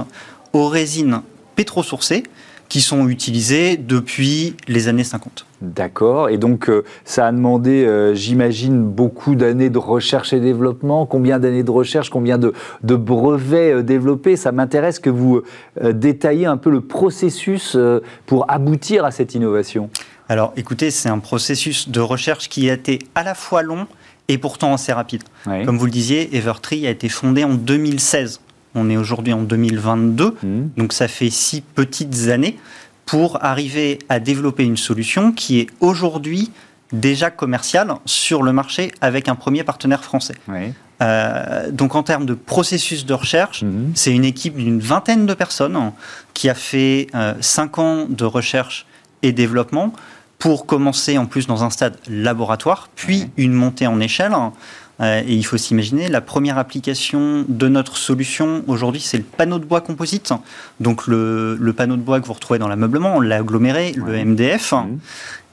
aux 0.53 0.67
résines 0.67 1.21
pétrosourcées, 1.55 2.23
qui 2.69 2.81
sont 2.81 3.07
utilisés 3.07 3.77
depuis 3.77 4.55
les 4.67 4.87
années 4.87 5.03
50. 5.03 5.45
D'accord. 5.61 6.29
Et 6.29 6.37
donc, 6.37 6.69
euh, 6.69 6.83
ça 7.05 7.27
a 7.27 7.31
demandé, 7.31 7.85
euh, 7.85 8.13
j'imagine, 8.13 8.83
beaucoup 8.83 9.35
d'années 9.35 9.69
de 9.69 9.77
recherche 9.77 10.33
et 10.33 10.39
développement. 10.39 11.05
Combien 11.05 11.39
d'années 11.39 11.63
de 11.63 11.71
recherche, 11.71 12.09
combien 12.09 12.37
de, 12.37 12.53
brevets 12.83 13.75
euh, 13.75 13.81
développés? 13.81 14.35
Ça 14.35 14.51
m'intéresse 14.51 14.99
que 14.99 15.09
vous 15.09 15.41
détailliez 15.81 16.45
un 16.45 16.57
peu 16.57 16.69
le 16.69 16.81
processus 16.81 17.77
pour 18.25 18.51
aboutir 18.51 19.05
à 19.05 19.11
cette 19.11 19.35
innovation. 19.35 19.89
Alors, 20.27 20.53
écoutez, 20.57 20.91
c'est 20.91 21.09
un 21.09 21.19
processus 21.19 21.89
de 21.89 21.99
recherche 21.99 22.49
qui 22.49 22.69
a 22.69 22.73
été 22.73 22.99
à 23.15 23.23
la 23.23 23.35
fois 23.35 23.61
long 23.61 23.87
et 24.27 24.37
pourtant 24.37 24.73
assez 24.73 24.93
rapide. 24.93 25.23
Comme 25.65 25.77
vous 25.77 25.85
le 25.85 25.91
disiez, 25.91 26.35
Evertree 26.35 26.87
a 26.87 26.89
été 26.89 27.09
fondé 27.09 27.43
en 27.43 27.53
2016. 27.53 28.39
On 28.75 28.89
est 28.89 28.97
aujourd'hui 28.97 29.33
en 29.33 29.43
2022, 29.43 30.25
mmh. 30.25 30.69
donc 30.77 30.93
ça 30.93 31.07
fait 31.07 31.29
six 31.29 31.61
petites 31.61 32.29
années 32.29 32.57
pour 33.05 33.43
arriver 33.43 33.99
à 34.09 34.19
développer 34.19 34.63
une 34.63 34.77
solution 34.77 35.31
qui 35.31 35.59
est 35.59 35.67
aujourd'hui 35.79 36.51
déjà 36.91 37.29
commerciale 37.31 37.93
sur 38.05 38.43
le 38.43 38.53
marché 38.53 38.91
avec 39.01 39.27
un 39.27 39.35
premier 39.35 39.63
partenaire 39.63 40.03
français. 40.03 40.35
Euh, 41.01 41.71
donc 41.71 41.95
en 41.95 42.03
termes 42.03 42.25
de 42.25 42.33
processus 42.33 43.05
de 43.05 43.13
recherche, 43.13 43.63
mmh. 43.63 43.91
c'est 43.95 44.11
une 44.11 44.25
équipe 44.25 44.55
d'une 44.55 44.79
vingtaine 44.79 45.25
de 45.25 45.33
personnes 45.33 45.91
qui 46.33 46.49
a 46.49 46.55
fait 46.55 47.07
euh, 47.15 47.33
cinq 47.41 47.79
ans 47.79 48.05
de 48.07 48.25
recherche 48.25 48.85
et 49.21 49.31
développement 49.31 49.93
pour 50.37 50.65
commencer 50.65 51.17
en 51.17 51.25
plus 51.25 51.47
dans 51.47 51.63
un 51.63 51.69
stade 51.69 51.97
laboratoire, 52.09 52.89
puis 52.95 53.29
une 53.37 53.53
montée 53.53 53.87
en 53.87 53.99
échelle 53.99 54.33
euh, 54.33 54.49
et 55.01 55.33
il 55.33 55.43
faut 55.43 55.57
s'imaginer, 55.57 56.07
la 56.07 56.21
première 56.21 56.57
application 56.57 57.45
de 57.47 57.67
notre 57.67 57.97
solution 57.97 58.63
aujourd'hui, 58.67 59.01
c'est 59.01 59.17
le 59.17 59.23
panneau 59.23 59.59
de 59.59 59.65
bois 59.65 59.81
composite. 59.81 60.33
Donc 60.79 61.07
le, 61.07 61.73
panneau 61.75 61.97
de 61.97 62.01
bois 62.01 62.21
que 62.21 62.27
vous 62.27 62.33
retrouvez 62.33 62.59
dans 62.59 62.67
l'ameublement, 62.67 63.19
l'aggloméré, 63.19 63.93
le 63.93 64.23
MDF. 64.23 64.73
Mmh. 64.73 64.99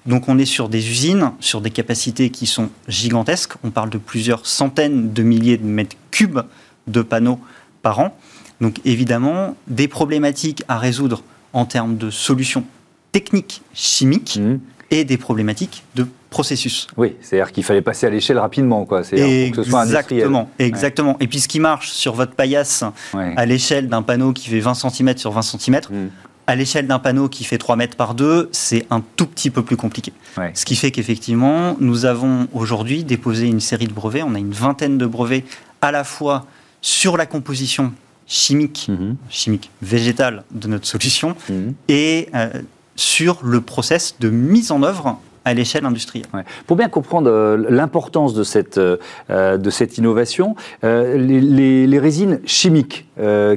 Donc 0.06 0.28
on 0.28 0.38
est 0.38 0.44
sur 0.44 0.68
des 0.68 0.90
usines, 0.90 1.32
sur 1.40 1.60
des 1.60 1.70
capacités 1.70 2.30
qui 2.30 2.46
sont 2.46 2.70
gigantesques. 2.88 3.54
On 3.64 3.70
parle 3.70 3.90
de 3.90 3.98
plusieurs 3.98 4.46
centaines 4.46 5.12
de 5.12 5.22
milliers 5.22 5.56
de 5.56 5.66
mètres 5.66 5.96
cubes 6.10 6.40
de 6.86 7.02
panneaux 7.02 7.40
par 7.82 7.98
an. 7.98 8.16
Donc 8.60 8.80
évidemment, 8.84 9.56
des 9.68 9.88
problématiques 9.88 10.62
à 10.68 10.78
résoudre 10.78 11.22
en 11.52 11.64
termes 11.64 11.96
de 11.96 12.10
solutions 12.10 12.64
techniques, 13.12 13.62
chimiques, 13.74 14.38
mmh. 14.40 14.58
et 14.90 15.04
des 15.04 15.16
problématiques 15.16 15.82
de 15.94 16.06
processus. 16.30 16.86
Oui, 16.96 17.16
c'est-à-dire 17.20 17.52
qu'il 17.52 17.64
fallait 17.64 17.82
passer 17.82 18.06
à 18.06 18.10
l'échelle 18.10 18.38
rapidement, 18.38 18.86
quoi. 18.86 19.02
C'est 19.02 19.50
que 19.50 19.62
ce 19.62 19.70
soit 19.70 19.84
Exactement, 19.84 20.48
exactement. 20.58 21.16
Et 21.20 21.26
puis 21.26 21.40
ce 21.40 21.48
qui 21.48 21.60
marche 21.60 21.90
sur 21.90 22.14
votre 22.14 22.32
paillasse 22.32 22.84
à 23.14 23.46
l'échelle 23.46 23.88
d'un 23.88 24.02
panneau 24.02 24.32
qui 24.32 24.48
fait 24.48 24.60
20 24.60 24.74
cm 24.74 25.18
sur 25.18 25.32
20 25.32 25.42
cm, 25.42 25.80
mm. 25.90 26.06
à 26.46 26.56
l'échelle 26.56 26.86
d'un 26.86 27.00
panneau 27.00 27.28
qui 27.28 27.44
fait 27.44 27.58
3 27.58 27.76
mètres 27.76 27.96
par 27.96 28.14
2, 28.14 28.48
c'est 28.52 28.86
un 28.90 29.02
tout 29.16 29.26
petit 29.26 29.50
peu 29.50 29.62
plus 29.62 29.76
compliqué. 29.76 30.12
Ce 30.54 30.64
qui 30.64 30.76
fait 30.76 30.92
qu'effectivement, 30.92 31.76
nous 31.80 32.04
avons 32.04 32.46
aujourd'hui 32.52 33.04
déposé 33.04 33.46
une 33.46 33.60
série 33.60 33.88
de 33.88 33.92
brevets. 33.92 34.22
On 34.22 34.34
a 34.34 34.38
une 34.38 34.52
vingtaine 34.52 34.96
de 34.96 35.06
brevets 35.06 35.44
à 35.82 35.90
la 35.90 36.04
fois 36.04 36.46
sur 36.80 37.16
la 37.16 37.26
composition 37.26 37.92
chimique, 38.26 38.88
mm-hmm. 38.88 39.14
chimique 39.28 39.70
végétale 39.82 40.44
de 40.52 40.68
notre 40.68 40.86
solution 40.86 41.34
mm-hmm. 41.50 41.72
et 41.88 42.28
euh, 42.34 42.48
sur 42.94 43.40
le 43.42 43.60
process 43.60 44.14
de 44.20 44.30
mise 44.30 44.70
en 44.70 44.82
œuvre 44.84 45.18
à 45.44 45.54
l'échelle 45.54 45.84
industrielle. 45.84 46.26
Pour 46.66 46.76
bien 46.76 46.88
comprendre 46.88 47.30
euh, 47.30 47.56
l'importance 47.68 48.34
de 48.34 48.44
cette, 48.44 48.78
euh, 48.78 48.96
euh, 49.30 49.56
de 49.56 49.70
cette 49.70 49.98
innovation, 49.98 50.54
les, 50.82 51.98
résines 51.98 52.40
chimiques, 52.46 53.06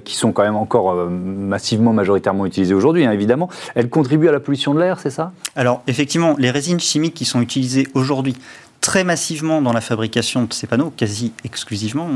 qui 0.04 0.16
sont 0.16 0.34
quand 0.34 0.44
même 0.44 0.58
encore 0.58 1.10
massivement, 1.10 1.94
majoritairement 1.94 2.46
utilisées 2.46 2.74
aujourd'hui, 2.74 3.06
hein, 3.06 3.12
évidemment, 3.14 3.50
elles 3.76 3.88
contribuent 3.88 4.28
à 4.28 4.34
la 4.34 4.42
pollution 4.42 4.74
de 4.74 4.80
l'air, 4.82 5.00
c'est 5.00 5.10
ça? 5.10 5.32
Alors, 5.56 5.82
effectivement, 5.88 6.36
les 6.38 6.52
résines 6.52 6.82
chimiques 6.82 7.14
qui 7.14 7.24
sont 7.24 7.42
utilisées 7.42 7.88
aujourd'hui 7.94 8.36
très 8.82 9.06
massivement 9.06 9.62
dans 9.62 9.72
la 9.72 9.80
fabrication 9.80 10.44
de 10.44 10.54
ces 10.54 10.68
panneaux, 10.68 10.92
quasi 10.98 11.32
exclusivement. 11.46 12.10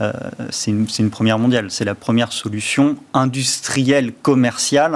Hein, 0.00 0.12
c'est 0.48 0.70
une, 0.70 1.10
première 1.10 1.38
mondiale. 1.38 1.66
C'est 1.70 1.84
la 1.84 1.94
première 1.94 2.32
solution 2.32 2.96
industrielle, 3.12 4.14
commerciale, 4.14 4.92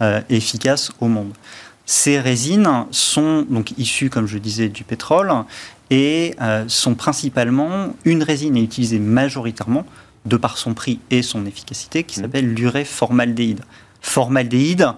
mmh. 0.00 0.04
efficace 0.30 0.92
au 1.00 1.08
monde. 1.08 1.32
Ces 1.86 2.18
résines 2.18 2.86
sont 2.90 3.44
donc 3.48 3.72
issues, 3.78 4.10
comme 4.10 4.26
je 4.26 4.38
disais, 4.38 4.68
du 4.68 4.84
pétrole. 4.84 5.32
et 5.90 6.34
euh, 6.40 6.64
sont 6.66 6.94
principalement 6.94 7.94
une 8.04 8.22
résine 8.22 8.56
est 8.56 8.62
utilisée 8.62 8.98
majoritairement 8.98 9.84
de 10.24 10.38
par 10.38 10.56
son 10.56 10.72
prix 10.72 10.98
et 11.10 11.20
son 11.22 11.44
efficacité 11.44 12.04
qui 12.04 12.18
mmh. 12.18 12.22
s'appelle 12.22 12.54
l'urée 12.54 12.86
formaldéhyde. 12.86 13.60
Formaldéhyde, 14.00 14.88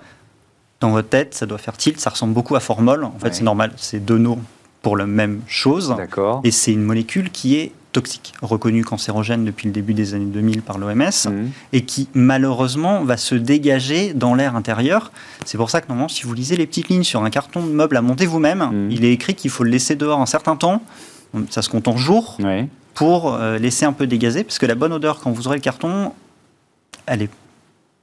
dans 0.81 0.91
votre 0.91 1.09
tête, 1.09 1.35
ça 1.35 1.47
doit 1.47 1.59
faire 1.59 1.77
tilt, 1.77 1.99
ça 1.99 2.11
ressemble 2.11 2.35
beaucoup 2.35 2.55
à 2.55 2.61
formol. 2.61 3.05
En 3.05 3.19
fait, 3.19 3.35
c'est 3.35 3.45
normal, 3.45 3.73
c'est 3.77 4.05
deux 4.05 4.19
noms 4.19 4.39
pour 4.83 4.97
la 4.97 5.07
même 5.07 5.41
chose. 5.49 5.95
D'accord. 5.97 6.41
Et 6.45 6.51
c'est 6.51 6.73
une 6.73 6.85
molécule 6.85 7.31
qui 7.31 7.57
est 7.57 7.73
toxique, 7.97 8.35
reconnue 8.43 8.85
cancérogène 8.85 9.47
depuis 9.47 9.69
le 9.69 9.73
début 9.73 9.95
des 9.95 10.13
années 10.13 10.27
2000 10.27 10.61
par 10.61 10.77
l'OMS, 10.77 11.01
mmh. 11.01 11.31
et 11.73 11.81
qui 11.81 12.09
malheureusement 12.13 13.05
va 13.05 13.17
se 13.17 13.35
dégager 13.35 14.13
dans 14.13 14.35
l'air 14.35 14.55
intérieur. 14.55 15.13
C'est 15.47 15.57
pour 15.57 15.71
ça 15.71 15.81
que 15.81 15.89
normalement, 15.89 16.09
si 16.09 16.25
vous 16.25 16.35
lisez 16.35 16.57
les 16.57 16.67
petites 16.67 16.89
lignes 16.89 17.05
sur 17.05 17.25
un 17.25 17.31
carton 17.31 17.65
de 17.65 17.73
meuble 17.73 17.97
à 17.97 18.03
monter 18.03 18.27
vous-même, 18.27 18.59
mmh. 18.59 18.91
il 18.91 19.07
est 19.07 19.13
écrit 19.13 19.35
qu'il 19.35 19.51
faut 19.51 19.65
le 19.65 19.71
laisser 19.71 19.97
dehors 19.97 20.21
un 20.21 20.27
certain 20.27 20.57
temps, 20.57 20.83
ça 21.49 21.63
se 21.63 21.71
compte 21.71 21.89
en 21.89 21.97
jours, 21.97 22.37
pour 22.93 23.33
euh, 23.33 23.57
laisser 23.57 23.87
un 23.87 23.95
peu 23.95 24.07
dégazer, 24.07 24.45
parce 24.45 24.59
que 24.59 24.67
la 24.67 24.75
bonne 24.75 24.93
odeur, 24.93 25.21
quand 25.21 25.31
vous 25.31 25.47
aurez 25.47 25.57
le 25.57 25.63
carton, 25.63 26.13
elle 27.07 27.23
est, 27.23 27.31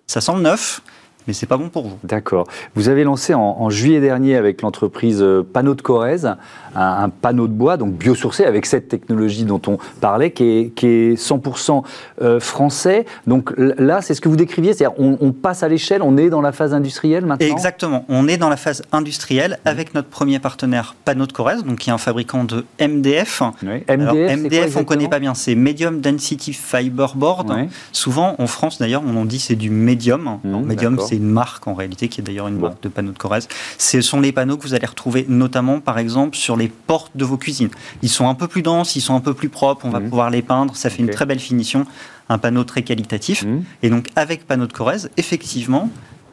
ça 0.08 0.21
sent 0.21 0.34
le 0.34 0.41
neuf, 0.41 0.82
mais 1.27 1.33
c'est 1.33 1.45
pas 1.45 1.57
bon 1.57 1.69
pour 1.69 1.88
vous. 1.88 1.97
D'accord. 2.03 2.47
Vous 2.75 2.89
avez 2.89 3.03
lancé 3.03 3.33
en, 3.33 3.69
juillet 3.69 4.01
dernier 4.01 4.36
avec 4.36 4.62
l'entreprise 4.62 5.21
euh, 5.21 5.43
Panneau 5.43 5.75
de 5.75 5.81
Corrèze 5.81 6.36
un, 6.75 7.09
panneau 7.09 7.47
de 7.47 7.53
bois, 7.53 7.77
donc 7.77 7.93
biosourcé, 7.93 8.45
avec 8.45 8.65
cette 8.65 8.88
technologie 8.88 9.43
dont 9.43 9.62
on 9.67 9.77
parlait, 10.01 10.31
qui 10.31 10.43
est, 10.43 10.69
qui 10.75 10.88
est 10.88 11.13
100% 11.19 11.83
euh, 12.21 12.39
français. 12.39 13.05
Donc 13.27 13.53
là, 13.57 14.01
c'est 14.01 14.13
ce 14.13 14.21
que 14.21 14.29
vous 14.29 14.36
décriviez, 14.36 14.73
c'est-à-dire 14.73 14.99
on, 14.99 15.31
passe 15.31 15.63
à 15.63 15.67
l'échelle, 15.67 16.01
on 16.01 16.17
est 16.17 16.29
dans 16.29 16.41
la 16.41 16.51
phase 16.51 16.73
industrielle 16.73 17.25
maintenant? 17.25 17.47
Exactement, 17.47 18.05
on 18.07 18.27
est 18.27 18.38
dans 18.38 18.49
la 18.49 18.57
phase 18.57 18.83
industrielle 18.91 19.59
avec 19.65 19.93
notre 19.93 20.09
premier 20.09 20.39
partenaire 20.39 20.95
Panneau 21.05 21.25
de 21.25 21.31
Corrèze, 21.31 21.63
donc 21.63 21.79
qui 21.79 21.89
est 21.89 21.93
un 21.93 21.97
fabricant 21.97 22.43
de 22.43 22.65
MDF. 22.79 23.41
Oui. 23.63 23.83
MDF, 23.89 24.38
MDF 24.38 24.75
on 24.77 24.79
ne 24.79 24.86
connaît 24.86 25.07
pas 25.07 25.19
bien, 25.19 25.33
c'est 25.33 25.55
Medium 25.55 26.01
Density 26.01 26.53
Fiberboard. 26.53 27.53
Souvent, 27.91 28.36
en 28.38 28.47
France 28.47 28.79
d'ailleurs, 28.79 29.03
on 29.05 29.15
en 29.17 29.25
dit 29.25 29.39
c'est 29.39 29.55
du 29.55 29.69
médium. 29.69 30.39
Mmh, 30.43 30.59
médium, 30.65 30.99
c'est 31.13 31.17
une 31.17 31.30
marque 31.30 31.67
en 31.67 31.76
réalité 31.76 32.08
qui 32.08 32.21
est 32.21 32.23
d'ailleurs 32.23 32.47
une 32.47 32.58
marque 32.58 32.82
de 32.82 32.89
panneaux 32.89 33.12
de 33.12 33.17
Corrèze. 33.17 33.47
Ce 33.78 34.02
sont 34.02 34.19
les 34.19 34.32
panneaux 34.32 34.58
que 34.58 34.63
vous 34.63 34.73
allez 34.73 34.88
retrouver 34.88 35.28
notamment 35.30 35.80
par 35.80 35.99
exemple 35.99 36.36
sur 36.36 36.58
les 36.58 36.69
portes 36.69 37.12
de 37.15 37.23
vos 37.23 37.38
cuisines. 37.38 37.69
Ils 38.02 38.10
sont 38.10 38.28
un 38.28 38.34
peu 38.34 38.47
plus 38.47 38.63
denses, 38.63 38.95
ils 38.95 39.02
sont 39.02 39.13
un 39.13 39.19
peu 39.19 39.36
plus 39.36 39.49
propres, 39.49 39.86
on 39.86 39.91
va 39.91 39.99
mmh. 39.99 40.10
pouvoir 40.10 40.32
les 40.32 40.41
peindre, 40.41 40.76
ça 40.76 40.89
fait 40.89 41.04
une 41.04 41.12
très 41.12 41.28
belle 41.28 41.39
finition, 41.39 41.86
un 42.30 42.39
panneau 42.39 42.63
très 42.63 42.82
qualitatif. 42.82 43.43
Mmh. 43.43 43.62
Et 43.84 43.89
donc 43.91 44.08
avec 44.15 44.47
panneaux 44.47 44.65
de 44.65 44.73
Corrèze, 44.73 45.12
effectivement, 45.17 45.91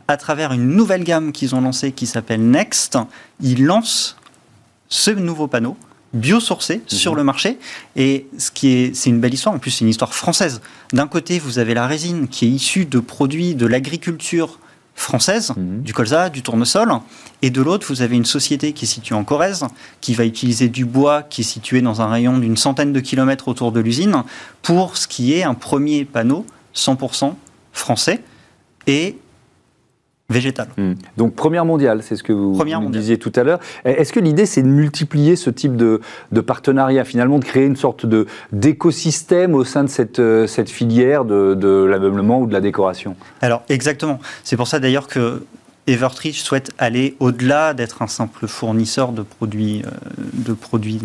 à 0.09 0.17
travers 0.17 0.53
une 0.53 0.69
nouvelle 0.69 1.05
gamme 1.05 1.31
qu'ils 1.33 1.55
ont 1.55 1.61
lancée 1.61 1.93
qui 1.93 2.07
s'appelle 2.07 2.41
Next, 2.41 2.97
ils 3.43 3.63
lancent 3.63 4.17
ce 4.89 5.11
nouveau 5.11 5.47
panneau 5.47 5.77
biosourcé 6.15 6.77
mmh. 6.77 6.81
sur 6.87 7.15
le 7.15 7.23
marché. 7.23 7.59
Et 7.97 8.27
ce 8.39 8.51
qui 8.51 8.69
est, 8.73 8.97
c'est 8.97 9.11
une 9.11 9.21
belle 9.21 9.35
histoire. 9.35 9.55
En 9.55 9.59
plus, 9.59 9.71
c'est 9.71 9.85
une 9.85 9.91
histoire 9.91 10.15
française. 10.15 10.63
D'un 10.93 11.07
côté, 11.07 11.39
vous 11.39 11.59
avez 11.59 11.75
la 11.75 11.87
résine 11.87 12.29
qui 12.29 12.47
est 12.47 12.49
issue 12.49 12.87
de 12.87 12.99
produits 12.99 13.55
de 13.55 13.67
l'agriculture 13.67 14.59
française, 14.95 15.53
mhm. 15.57 15.83
du 15.83 15.95
colza, 15.95 16.31
du 16.31 16.43
tournesol, 16.43 16.93
et 17.43 17.51
de 17.51 17.63
l'autre, 17.63 17.87
vous 17.89 18.03
avez 18.03 18.17
une 18.17 18.25
société 18.25 18.73
qui 18.73 18.85
est 18.85 18.89
située 18.89 19.15
en 19.15 19.25
Corrèze, 19.25 19.65
qui 20.01 20.15
va 20.15 20.25
utiliser 20.25 20.69
du 20.69 20.85
bois 20.85 21.23
qui 21.23 21.41
est 21.41 21.45
situé 21.45 21.81
dans 21.81 22.03
un 22.03 22.09
rayon 22.09 22.39
d'une 22.39 22.57
centaine 22.57 22.93
de 22.93 23.01
kilomètres 23.01 23.49
autour 23.49 23.73
de 23.73 23.81
l'usine, 23.81 24.25
pour 24.63 24.97
ce 24.97 25.09
qui 25.09 25.33
est 25.33 25.43
un 25.43 25.55
premier 25.55 26.05
panneau 26.05 26.45
100% 26.75 27.35
français, 27.73 28.23
et 28.87 29.17
végétale. 30.31 30.69
Hmm. 30.79 30.95
Donc 31.17 31.35
première 31.35 31.65
mondiale, 31.65 32.03
c'est 32.03 32.17
ce 32.17 32.23
que 32.23 32.33
vous, 32.33 32.57
disiez 32.91 33.19
tout 33.19 33.33
à 33.37 33.43
l'heure. 33.43 33.61
Est-ce 33.85 34.13
que 34.13 34.21
l'idée 34.21 34.47
c'est 34.47 34.63
de 34.63 34.69
multiplier 34.69 35.37
ce 35.37 35.51
type 35.51 35.77
de, 35.77 36.01
de, 36.33 36.41
partenariat, 36.41 37.05
finalement 37.05 37.39
de 37.39 37.45
créer 37.45 37.67
une 37.67 37.77
sorte 37.77 38.07
de, 38.07 38.27
d'écosystème 38.53 39.55
au 39.55 39.65
sein 39.65 39.85
de 39.85 39.89
cette, 39.89 40.21
euh, 40.21 40.47
cette 40.47 40.71
filière 40.71 41.25
de, 41.25 41.55
de 41.55 41.85
l'ameublement 41.85 42.41
ou 42.41 42.47
de 42.47 42.53
la 42.53 42.61
décoration? 42.61 43.17
Alors 43.43 43.63
exactement. 43.69 44.21
C'est 44.45 44.57
pour 44.57 44.69
ça 44.69 44.79
d'ailleurs 44.79 45.09
que 45.09 45.43
Evertree 45.87 46.33
souhaite 46.33 46.73
aller 46.79 47.17
au-delà 47.21 47.75
d'être 47.75 48.03
un 48.03 48.07
simple 48.07 48.47
fournisseur 48.47 49.13
de 49.13 49.23
produits, 49.23 49.83
euh, 49.85 49.91
de 50.35 50.53
produits 50.53 51.01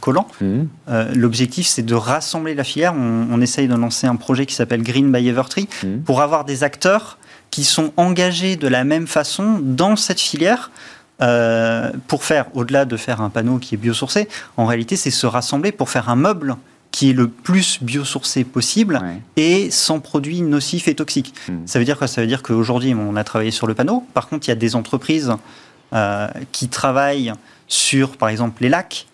collants. 0.00 0.28
Hmm. 0.40 0.64
Euh, 0.88 1.12
l'objectif, 1.14 1.66
c'est 1.66 1.82
de 1.82 1.94
rassembler 1.94 2.54
la 2.54 2.64
filière. 2.64 2.94
On, 2.94 3.40
essaye 3.40 3.68
de 3.68 3.74
lancer 3.74 4.06
un 4.06 4.16
projet 4.16 4.46
qui 4.46 4.54
s'appelle 4.54 4.82
Green 4.82 5.10
by 5.10 5.28
Evertree 5.28 5.68
hmm. 5.82 6.00
pour 6.04 6.20
avoir 6.20 6.44
des 6.44 6.62
acteurs 6.62 7.18
qui 7.50 7.64
sont 7.64 7.92
engagés 7.96 8.56
de 8.56 8.68
la 8.68 8.84
même 8.84 9.06
façon 9.06 9.58
dans 9.60 9.96
cette 9.96 10.20
filière 10.20 10.70
euh, 11.20 11.90
pour 12.08 12.24
faire, 12.24 12.46
au-delà 12.54 12.84
de 12.84 12.96
faire 12.96 13.20
un 13.20 13.30
panneau 13.30 13.58
qui 13.58 13.74
est 13.74 13.78
biosourcé, 13.78 14.28
en 14.56 14.66
réalité, 14.66 14.96
c'est 14.96 15.10
se 15.10 15.26
rassembler 15.26 15.72
pour 15.72 15.90
faire 15.90 16.08
un 16.08 16.16
meuble 16.16 16.56
qui 16.92 17.10
est 17.10 17.12
le 17.12 17.28
plus 17.28 17.78
biosourcé 17.82 18.42
possible 18.42 19.00
et 19.36 19.70
sans 19.70 20.00
produits 20.00 20.42
nocifs 20.42 20.88
et 20.88 20.94
toxiques. 20.94 21.34
Hmm. 21.48 21.58
Ça 21.66 21.78
veut 21.78 21.84
dire 21.84 21.98
quoi? 21.98 22.08
Ça 22.08 22.20
veut 22.20 22.26
dire 22.26 22.42
qu'aujourd'hui, 22.42 22.94
on 22.94 23.14
a 23.16 23.22
travaillé 23.22 23.50
sur 23.52 23.66
le 23.66 23.74
panneau. 23.74 24.04
Par 24.12 24.28
contre, 24.28 24.48
il 24.48 24.50
y 24.50 24.52
a 24.52 24.56
des 24.56 24.74
entreprises 24.74 25.32
euh, 25.92 26.28
qui 26.52 26.68
travaillent 26.68 27.32
sur, 27.68 28.16
par 28.16 28.28
exemple, 28.28 28.62
les 28.62 28.68
lacs, 28.68 29.06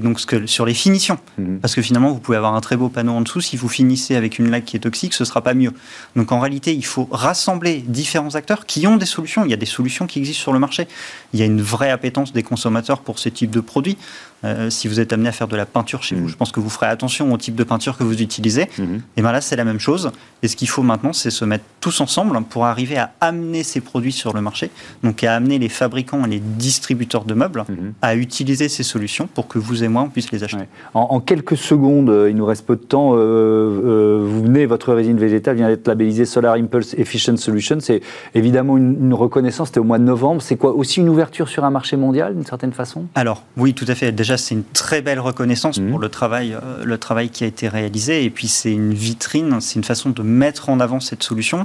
donc 0.00 0.20
sur 0.46 0.66
les 0.66 0.74
finitions. 0.74 1.18
Mhm. 1.38 1.60
Parce 1.60 1.74
que 1.74 1.82
finalement, 1.82 2.10
vous 2.10 2.18
pouvez 2.18 2.36
avoir 2.36 2.54
un 2.54 2.60
très 2.60 2.76
beau 2.76 2.88
panneau 2.88 3.12
en 3.12 3.20
dessous. 3.20 3.40
Si 3.40 3.56
vous 3.56 3.68
finissez 3.68 4.16
avec 4.16 4.38
une 4.38 4.50
laque 4.50 4.64
qui 4.64 4.76
est 4.76 4.80
toxique, 4.80 5.14
ce 5.14 5.22
ne 5.22 5.26
sera 5.26 5.42
pas 5.42 5.54
mieux. 5.54 5.72
Donc 6.16 6.32
en 6.32 6.40
réalité, 6.40 6.74
il 6.74 6.84
faut 6.84 7.08
rassembler 7.10 7.84
différents 7.86 8.34
acteurs 8.34 8.66
qui 8.66 8.86
ont 8.86 8.96
des 8.96 9.06
solutions. 9.06 9.44
Il 9.44 9.50
y 9.50 9.54
a 9.54 9.58
des 9.58 9.66
solutions 9.66 10.06
qui 10.06 10.18
existent 10.18 10.42
sur 10.42 10.52
le 10.52 10.58
marché. 10.58 10.86
Il 11.32 11.40
y 11.40 11.42
a 11.42 11.46
une 11.46 11.62
vraie 11.62 11.90
appétence 11.90 12.32
des 12.32 12.42
consommateurs 12.42 13.00
pour 13.00 13.18
ce 13.18 13.28
type 13.28 13.50
de 13.50 13.60
produits. 13.60 13.96
Euh, 14.44 14.68
si 14.68 14.88
vous 14.88 15.00
êtes 15.00 15.12
amené 15.12 15.30
à 15.30 15.32
faire 15.32 15.48
de 15.48 15.56
la 15.56 15.64
peinture 15.64 16.02
chez 16.02 16.14
vous, 16.14 16.24
mhm. 16.24 16.28
je 16.28 16.36
pense 16.36 16.52
que 16.52 16.60
vous 16.60 16.68
ferez 16.68 16.86
attention 16.86 17.32
au 17.32 17.38
type 17.38 17.54
de 17.54 17.64
peinture 17.64 17.96
que 17.96 18.04
vous 18.04 18.20
utilisez. 18.20 18.68
Mhm. 18.78 19.02
Et 19.16 19.22
bien 19.22 19.32
là, 19.32 19.40
c'est 19.40 19.56
la 19.56 19.64
même 19.64 19.80
chose. 19.80 20.12
Et 20.42 20.48
ce 20.48 20.56
qu'il 20.56 20.68
faut 20.68 20.82
maintenant, 20.82 21.14
c'est 21.14 21.30
se 21.30 21.46
mettre 21.46 21.64
tous 21.80 22.00
ensemble 22.00 22.42
pour 22.44 22.66
arriver 22.66 22.98
à 22.98 23.14
amener 23.20 23.62
ces 23.62 23.80
produits 23.80 24.12
sur 24.12 24.34
le 24.34 24.42
marché, 24.42 24.70
donc 25.02 25.24
à 25.24 25.34
amener 25.34 25.58
les 25.58 25.70
fabricants 25.70 26.24
et 26.26 26.28
les 26.28 26.40
distributeurs 26.40 27.24
de 27.24 27.32
meubles 27.32 27.64
à 28.02 28.16
utiliser 28.16 28.68
ces 28.68 28.82
solutions 28.82 29.26
pour 29.26 29.48
que 29.48 29.53
vous 29.58 29.84
et 29.84 29.88
moi, 29.88 30.02
on 30.02 30.08
puisse 30.08 30.30
les 30.32 30.44
acheter. 30.44 30.64
En, 30.94 31.20
quelques 31.20 31.56
secondes, 31.56 32.10
euh, 32.10 32.30
il 32.30 32.36
nous 32.36 32.46
reste 32.46 32.66
peu 32.66 32.76
de 32.76 32.82
temps, 32.82 33.12
euh, 33.14 34.24
vous 34.24 34.42
venez, 34.42 34.66
votre 34.66 34.92
résine 34.92 35.18
végétale 35.18 35.56
vient 35.56 35.68
d'être 35.68 35.86
labellisée 35.86 36.24
Solar 36.24 36.54
Impulse 36.54 36.94
Efficient 36.94 37.36
Solution. 37.36 37.78
C'est 37.80 38.00
évidemment 38.34 38.76
une, 38.76 38.96
une 39.00 39.14
reconnaissance, 39.14 39.68
c'était 39.68 39.80
au 39.80 39.84
mois 39.84 39.98
de 39.98 40.04
novembre. 40.04 40.42
C'est 40.42 40.56
quoi 40.56 40.74
Aussi 40.74 41.00
une 41.00 41.08
ouverture 41.08 41.48
sur 41.48 41.64
un 41.64 41.70
marché 41.70 41.96
mondial, 41.96 42.34
d'une 42.34 42.46
certaine 42.46 42.72
façon? 42.72 43.06
Alors, 43.14 43.44
oui, 43.56 43.74
tout 43.74 43.86
à 43.88 43.94
fait. 43.94 44.12
Déjà, 44.12 44.36
c'est 44.36 44.54
une 44.54 44.64
très 44.64 45.02
belle 45.02 45.20
reconnaissance 45.20 45.78
pour 45.78 45.98
mhm. 45.98 46.00
le 46.00 46.08
travail, 46.08 46.54
euh, 46.54 46.84
le 46.84 46.98
travail 46.98 47.30
qui 47.30 47.44
a 47.44 47.46
été 47.46 47.68
réalisé. 47.68 48.24
Et 48.24 48.30
puis, 48.30 48.48
c'est 48.48 48.72
une 48.72 48.94
vitrine, 48.94 49.60
c'est 49.60 49.76
une 49.76 49.84
façon 49.84 50.10
de 50.10 50.22
mettre 50.22 50.68
en 50.68 50.80
avant 50.80 51.00
cette 51.00 51.22
solution, 51.22 51.64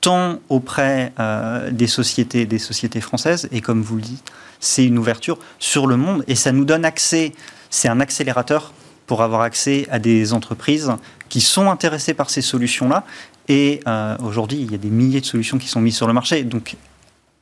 tant 0.00 0.38
auprès 0.48 1.12
euh, 1.18 1.70
des 1.70 1.86
sociétés, 1.86 2.46
des 2.46 2.58
sociétés 2.58 3.00
françaises, 3.00 3.48
et 3.52 3.60
comme 3.60 3.82
vous 3.82 3.96
le 3.96 4.02
dites, 4.02 4.32
c'est 4.60 4.84
une 4.84 4.98
ouverture 4.98 5.38
sur 5.58 5.86
le 5.86 5.96
monde. 5.96 6.24
Et 6.26 6.34
ça 6.34 6.52
nous 6.52 6.64
donne 6.64 6.84
accès, 6.84 7.32
c'est 7.70 7.88
un 7.88 8.00
accélérateur 8.00 8.72
pour 9.06 9.22
avoir 9.22 9.40
accès 9.40 9.86
à 9.90 9.98
des 9.98 10.32
entreprises 10.32 10.92
qui 11.28 11.40
sont 11.40 11.70
intéressées 11.70 12.14
par 12.14 12.30
ces 12.30 12.42
solutions-là. 12.42 13.04
Et 13.48 13.80
euh, 13.86 14.16
aujourd'hui, 14.22 14.58
il 14.60 14.70
y 14.70 14.74
a 14.74 14.78
des 14.78 14.90
milliers 14.90 15.20
de 15.20 15.26
solutions 15.26 15.58
qui 15.58 15.68
sont 15.68 15.80
mises 15.80 15.96
sur 15.96 16.06
le 16.06 16.12
marché. 16.12 16.42
Donc, 16.44 16.76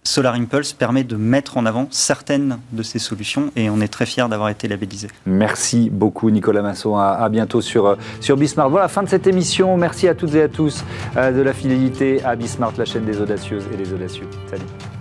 Solar 0.06 0.34
Impulse 0.34 0.72
permet 0.72 1.02
de 1.02 1.16
mettre 1.16 1.56
en 1.56 1.66
avant 1.66 1.88
certaines 1.90 2.58
de 2.70 2.82
ces 2.84 3.00
solutions 3.00 3.50
et 3.56 3.68
on 3.68 3.80
est 3.80 3.88
très 3.88 4.06
fiers 4.06 4.28
d'avoir 4.30 4.48
été 4.48 4.68
labellisé. 4.68 5.08
Merci 5.26 5.90
beaucoup 5.90 6.30
Nicolas 6.30 6.62
Masson, 6.62 6.96
à, 6.96 7.28
bientôt 7.28 7.60
sur, 7.60 7.86
euh, 7.86 7.96
sur 8.20 8.36
Bismart. 8.36 8.70
Voilà, 8.70 8.86
fin 8.86 9.02
de 9.02 9.08
cette 9.08 9.26
émission. 9.26 9.76
Merci 9.76 10.06
à 10.06 10.14
toutes 10.14 10.34
et 10.36 10.42
à 10.42 10.48
tous 10.48 10.84
euh, 11.16 11.32
de 11.32 11.42
la 11.42 11.52
fidélité 11.52 12.22
à 12.24 12.36
Bismart, 12.36 12.72
la 12.78 12.84
chaîne 12.84 13.04
des 13.04 13.20
audacieuses 13.20 13.64
et 13.72 13.76
des 13.76 13.92
audacieux. 13.92 14.28
Salut. 14.48 14.95